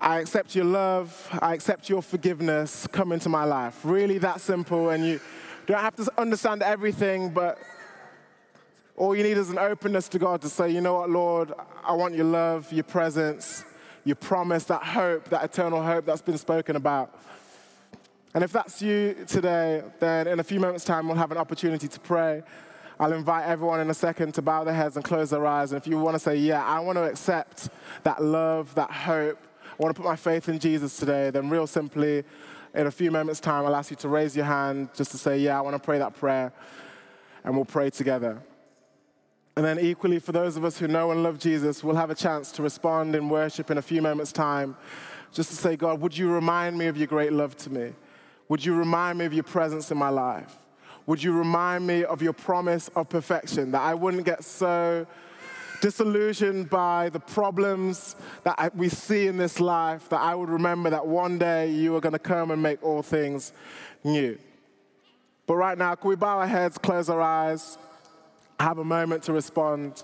I 0.00 0.20
accept 0.20 0.54
your 0.54 0.64
love. 0.64 1.28
I 1.40 1.54
accept 1.54 1.88
your 1.88 2.02
forgiveness. 2.02 2.86
Come 2.92 3.12
into 3.12 3.28
my 3.28 3.44
life. 3.44 3.80
Really 3.84 4.18
that 4.18 4.40
simple. 4.40 4.90
And 4.90 5.04
you 5.04 5.20
don't 5.66 5.80
have 5.80 5.96
to 5.96 6.10
understand 6.18 6.62
everything, 6.62 7.30
but 7.30 7.58
all 8.96 9.16
you 9.16 9.22
need 9.22 9.38
is 9.38 9.50
an 9.50 9.58
openness 9.58 10.08
to 10.10 10.18
God 10.18 10.42
to 10.42 10.48
say, 10.48 10.70
you 10.70 10.80
know 10.80 10.94
what, 10.94 11.10
Lord, 11.10 11.52
I 11.84 11.92
want 11.92 12.14
your 12.14 12.26
love, 12.26 12.72
your 12.72 12.84
presence, 12.84 13.64
your 14.04 14.16
promise, 14.16 14.64
that 14.64 14.82
hope, 14.82 15.28
that 15.30 15.44
eternal 15.44 15.82
hope 15.82 16.04
that's 16.04 16.22
been 16.22 16.38
spoken 16.38 16.76
about. 16.76 17.18
And 18.38 18.44
if 18.44 18.52
that's 18.52 18.80
you 18.80 19.16
today, 19.26 19.82
then 19.98 20.28
in 20.28 20.38
a 20.38 20.44
few 20.44 20.60
moments' 20.60 20.84
time, 20.84 21.08
we'll 21.08 21.16
have 21.16 21.32
an 21.32 21.38
opportunity 21.38 21.88
to 21.88 21.98
pray. 21.98 22.44
I'll 23.00 23.12
invite 23.12 23.44
everyone 23.44 23.80
in 23.80 23.90
a 23.90 23.94
second 23.94 24.32
to 24.34 24.42
bow 24.42 24.62
their 24.62 24.74
heads 24.74 24.94
and 24.94 25.04
close 25.04 25.30
their 25.30 25.44
eyes. 25.44 25.72
And 25.72 25.82
if 25.82 25.88
you 25.88 25.98
want 25.98 26.14
to 26.14 26.20
say, 26.20 26.36
Yeah, 26.36 26.64
I 26.64 26.78
want 26.78 26.98
to 26.98 27.02
accept 27.02 27.68
that 28.04 28.22
love, 28.22 28.72
that 28.76 28.92
hope, 28.92 29.40
I 29.64 29.82
want 29.82 29.92
to 29.92 30.00
put 30.00 30.08
my 30.08 30.14
faith 30.14 30.48
in 30.48 30.60
Jesus 30.60 30.96
today, 30.96 31.30
then 31.30 31.50
real 31.50 31.66
simply, 31.66 32.22
in 32.74 32.86
a 32.86 32.92
few 32.92 33.10
moments' 33.10 33.40
time, 33.40 33.66
I'll 33.66 33.74
ask 33.74 33.90
you 33.90 33.96
to 33.96 34.08
raise 34.08 34.36
your 34.36 34.44
hand 34.44 34.90
just 34.94 35.10
to 35.10 35.18
say, 35.18 35.36
Yeah, 35.38 35.58
I 35.58 35.60
want 35.60 35.74
to 35.74 35.82
pray 35.82 35.98
that 35.98 36.14
prayer. 36.14 36.52
And 37.42 37.56
we'll 37.56 37.64
pray 37.64 37.90
together. 37.90 38.40
And 39.56 39.64
then, 39.64 39.80
equally, 39.80 40.20
for 40.20 40.30
those 40.30 40.56
of 40.56 40.64
us 40.64 40.78
who 40.78 40.86
know 40.86 41.10
and 41.10 41.24
love 41.24 41.40
Jesus, 41.40 41.82
we'll 41.82 41.96
have 41.96 42.10
a 42.10 42.14
chance 42.14 42.52
to 42.52 42.62
respond 42.62 43.16
in 43.16 43.30
worship 43.30 43.72
in 43.72 43.78
a 43.78 43.82
few 43.82 44.00
moments' 44.00 44.30
time, 44.30 44.76
just 45.32 45.50
to 45.50 45.56
say, 45.56 45.74
God, 45.74 46.00
would 46.00 46.16
you 46.16 46.30
remind 46.30 46.78
me 46.78 46.86
of 46.86 46.96
your 46.96 47.08
great 47.08 47.32
love 47.32 47.56
to 47.56 47.70
me? 47.70 47.94
Would 48.48 48.64
you 48.64 48.74
remind 48.74 49.18
me 49.18 49.24
of 49.24 49.34
your 49.34 49.44
presence 49.44 49.90
in 49.90 49.98
my 49.98 50.08
life? 50.08 50.56
Would 51.06 51.22
you 51.22 51.32
remind 51.32 51.86
me 51.86 52.04
of 52.04 52.20
your 52.20 52.32
promise 52.32 52.88
of 52.88 53.08
perfection, 53.08 53.70
that 53.72 53.80
I 53.80 53.94
wouldn't 53.94 54.24
get 54.24 54.44
so 54.44 55.06
disillusioned 55.80 56.68
by 56.68 57.08
the 57.08 57.20
problems 57.20 58.16
that 58.44 58.74
we 58.74 58.88
see 58.88 59.26
in 59.26 59.36
this 59.36 59.60
life, 59.60 60.08
that 60.08 60.20
I 60.20 60.34
would 60.34 60.48
remember 60.48 60.90
that 60.90 61.06
one 61.06 61.38
day 61.38 61.70
you 61.70 61.94
are 61.96 62.00
going 62.00 62.12
to 62.12 62.18
come 62.18 62.50
and 62.50 62.62
make 62.62 62.82
all 62.82 63.02
things 63.02 63.52
new. 64.04 64.38
But 65.46 65.56
right 65.56 65.78
now, 65.78 65.94
can 65.94 66.10
we 66.10 66.16
bow 66.16 66.40
our 66.40 66.46
heads, 66.46 66.76
close 66.76 67.08
our 67.08 67.22
eyes, 67.22 67.78
have 68.60 68.78
a 68.78 68.84
moment 68.84 69.22
to 69.24 69.32
respond? 69.32 70.02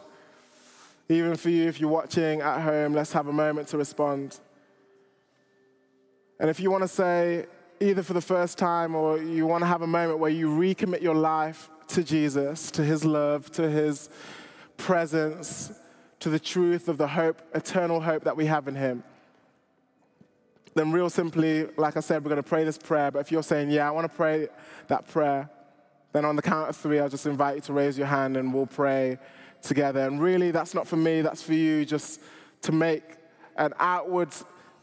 Even 1.08 1.36
for 1.36 1.50
you, 1.50 1.68
if 1.68 1.80
you're 1.80 1.90
watching 1.90 2.40
at 2.40 2.60
home, 2.62 2.94
let's 2.94 3.12
have 3.12 3.26
a 3.26 3.32
moment 3.32 3.68
to 3.68 3.76
respond. 3.76 4.40
And 6.40 6.48
if 6.48 6.60
you 6.60 6.70
want 6.70 6.82
to 6.82 6.88
say, 6.88 7.46
either 7.80 8.02
for 8.02 8.12
the 8.12 8.20
first 8.20 8.58
time 8.58 8.94
or 8.94 9.18
you 9.18 9.46
want 9.46 9.62
to 9.62 9.66
have 9.66 9.82
a 9.82 9.86
moment 9.86 10.18
where 10.18 10.30
you 10.30 10.48
recommit 10.48 11.02
your 11.02 11.14
life 11.14 11.70
to 11.88 12.02
Jesus, 12.02 12.70
to 12.72 12.82
his 12.82 13.04
love, 13.04 13.50
to 13.52 13.68
his 13.68 14.08
presence, 14.76 15.72
to 16.20 16.30
the 16.30 16.38
truth 16.38 16.88
of 16.88 16.96
the 16.96 17.06
hope, 17.06 17.42
eternal 17.54 18.00
hope 18.00 18.24
that 18.24 18.36
we 18.36 18.46
have 18.46 18.66
in 18.68 18.74
Him. 18.74 19.04
Then, 20.74 20.90
real 20.90 21.10
simply, 21.10 21.66
like 21.76 21.96
I 21.96 22.00
said, 22.00 22.24
we're 22.24 22.30
going 22.30 22.42
to 22.42 22.48
pray 22.48 22.64
this 22.64 22.78
prayer. 22.78 23.10
But 23.10 23.20
if 23.20 23.30
you're 23.30 23.42
saying, 23.42 23.70
Yeah, 23.70 23.86
I 23.86 23.90
want 23.90 24.10
to 24.10 24.16
pray 24.16 24.48
that 24.88 25.06
prayer, 25.06 25.48
then 26.12 26.24
on 26.24 26.34
the 26.34 26.42
count 26.42 26.70
of 26.70 26.76
three, 26.76 26.98
I'll 26.98 27.08
just 27.08 27.26
invite 27.26 27.56
you 27.56 27.60
to 27.62 27.72
raise 27.72 27.98
your 27.98 28.06
hand 28.06 28.36
and 28.36 28.54
we'll 28.54 28.66
pray 28.66 29.18
together. 29.62 30.00
And 30.00 30.20
really, 30.20 30.50
that's 30.50 30.74
not 30.74 30.86
for 30.86 30.96
me, 30.96 31.20
that's 31.20 31.42
for 31.42 31.54
you 31.54 31.84
just 31.84 32.20
to 32.62 32.72
make 32.72 33.04
an 33.56 33.72
outward 33.78 34.30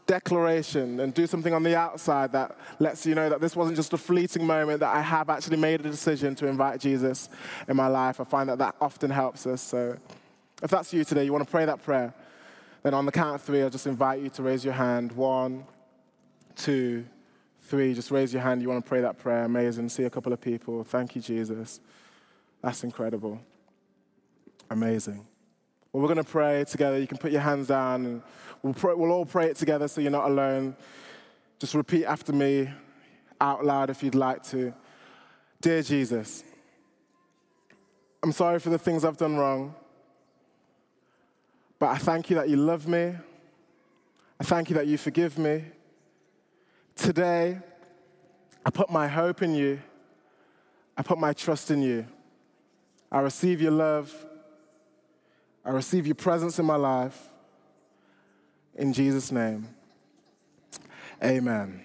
declaration 0.06 1.00
and 1.00 1.14
do 1.14 1.26
something 1.26 1.54
on 1.54 1.62
the 1.62 1.76
outside 1.76 2.32
that 2.32 2.56
lets 2.78 3.06
you 3.06 3.14
know 3.14 3.28
that 3.28 3.40
this 3.40 3.54
wasn't 3.54 3.76
just 3.76 3.92
a 3.92 3.98
fleeting 3.98 4.46
moment, 4.46 4.80
that 4.80 4.94
I 4.94 5.00
have 5.00 5.30
actually 5.30 5.56
made 5.56 5.80
a 5.80 5.90
decision 5.90 6.34
to 6.36 6.46
invite 6.46 6.80
Jesus 6.80 7.28
in 7.68 7.76
my 7.76 7.86
life. 7.86 8.20
I 8.20 8.24
find 8.24 8.48
that 8.48 8.58
that 8.58 8.74
often 8.80 9.10
helps 9.10 9.46
us. 9.46 9.62
So 9.62 9.96
if 10.62 10.70
that's 10.70 10.92
you 10.92 11.04
today, 11.04 11.24
you 11.24 11.32
want 11.32 11.44
to 11.44 11.50
pray 11.50 11.64
that 11.64 11.82
prayer, 11.82 12.12
then 12.82 12.94
on 12.94 13.06
the 13.06 13.12
count 13.12 13.36
of 13.36 13.42
three, 13.42 13.62
I'll 13.62 13.70
just 13.70 13.86
invite 13.86 14.20
you 14.20 14.28
to 14.30 14.42
raise 14.42 14.64
your 14.64 14.74
hand. 14.74 15.12
One, 15.12 15.64
two, 16.56 17.04
three. 17.62 17.94
Just 17.94 18.10
raise 18.10 18.32
your 18.32 18.42
hand. 18.42 18.60
You 18.60 18.68
want 18.68 18.84
to 18.84 18.88
pray 18.88 19.00
that 19.02 19.18
prayer. 19.18 19.44
Amazing. 19.44 19.88
See 19.88 20.04
a 20.04 20.10
couple 20.10 20.32
of 20.32 20.40
people. 20.40 20.82
Thank 20.84 21.14
you, 21.14 21.22
Jesus. 21.22 21.80
That's 22.60 22.84
incredible. 22.84 23.40
Amazing. 24.70 25.26
Well, 25.92 26.00
we're 26.00 26.08
going 26.08 26.24
to 26.24 26.30
pray 26.30 26.64
together. 26.64 26.98
You 26.98 27.06
can 27.06 27.18
put 27.18 27.32
your 27.32 27.40
hands 27.40 27.68
down 27.68 28.22
we'll, 28.62 28.74
pray, 28.74 28.94
we'll 28.94 29.12
all 29.12 29.26
pray 29.26 29.46
it 29.46 29.56
together 29.56 29.88
so 29.88 30.00
you're 30.00 30.10
not 30.10 30.30
alone. 30.30 30.76
Just 31.58 31.74
repeat 31.74 32.04
after 32.04 32.32
me 32.32 32.70
out 33.40 33.64
loud 33.64 33.90
if 33.90 34.02
you'd 34.02 34.14
like 34.14 34.42
to. 34.44 34.72
Dear 35.60 35.82
Jesus, 35.82 36.44
I'm 38.22 38.32
sorry 38.32 38.58
for 38.58 38.70
the 38.70 38.78
things 38.78 39.04
I've 39.04 39.16
done 39.16 39.36
wrong, 39.36 39.74
but 41.78 41.90
I 41.90 41.98
thank 41.98 42.30
you 42.30 42.36
that 42.36 42.48
you 42.48 42.56
love 42.56 42.86
me. 42.86 43.14
I 44.40 44.44
thank 44.44 44.70
you 44.70 44.74
that 44.74 44.86
you 44.86 44.98
forgive 44.98 45.38
me. 45.38 45.64
Today, 46.96 47.58
I 48.64 48.70
put 48.70 48.90
my 48.90 49.08
hope 49.08 49.42
in 49.42 49.54
you. 49.54 49.80
I 50.96 51.02
put 51.02 51.18
my 51.18 51.32
trust 51.32 51.70
in 51.70 51.82
you. 51.82 52.06
I 53.10 53.20
receive 53.20 53.60
your 53.60 53.72
love. 53.72 54.12
I 55.64 55.70
receive 55.70 56.06
your 56.06 56.14
presence 56.14 56.58
in 56.58 56.66
my 56.66 56.76
life. 56.76 57.31
In 58.76 58.92
Jesus' 58.92 59.30
name, 59.30 59.68
amen. 61.22 61.84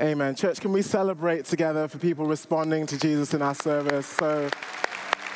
Amen. 0.00 0.34
Church, 0.34 0.60
can 0.60 0.72
we 0.72 0.80
celebrate 0.80 1.44
together 1.44 1.86
for 1.86 1.98
people 1.98 2.24
responding 2.24 2.86
to 2.86 2.98
Jesus 2.98 3.34
in 3.34 3.42
our 3.42 3.54
service? 3.54 4.06
So, 4.06 4.48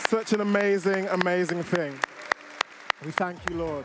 such 0.09 0.33
an 0.33 0.41
amazing, 0.41 1.07
amazing 1.09 1.63
thing. 1.63 1.99
We 3.05 3.11
thank 3.11 3.39
you, 3.51 3.57
Lord. 3.57 3.85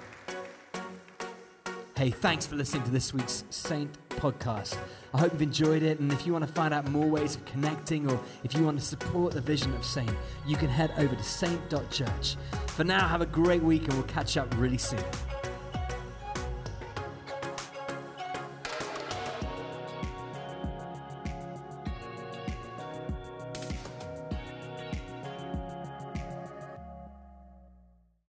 Hey, 1.97 2.11
thanks 2.11 2.45
for 2.45 2.55
listening 2.55 2.83
to 2.83 2.91
this 2.91 3.13
week's 3.13 3.43
Saint 3.49 3.91
podcast. 4.11 4.77
I 5.13 5.19
hope 5.19 5.33
you've 5.33 5.41
enjoyed 5.41 5.83
it. 5.83 5.99
And 5.99 6.13
if 6.13 6.25
you 6.25 6.31
want 6.31 6.47
to 6.47 6.53
find 6.53 6.73
out 6.73 6.89
more 6.89 7.07
ways 7.07 7.35
of 7.35 7.43
connecting 7.43 8.09
or 8.09 8.17
if 8.45 8.53
you 8.53 8.63
want 8.63 8.79
to 8.79 8.85
support 8.85 9.33
the 9.33 9.41
vision 9.41 9.73
of 9.73 9.83
Saint, 9.83 10.13
you 10.47 10.55
can 10.55 10.69
head 10.69 10.93
over 10.97 11.13
to 11.13 11.23
saint.church. 11.23 12.37
For 12.67 12.85
now, 12.85 13.05
have 13.05 13.21
a 13.21 13.25
great 13.25 13.61
week 13.61 13.83
and 13.83 13.93
we'll 13.95 14.03
catch 14.03 14.37
up 14.37 14.47
really 14.57 14.77
soon. 14.77 15.03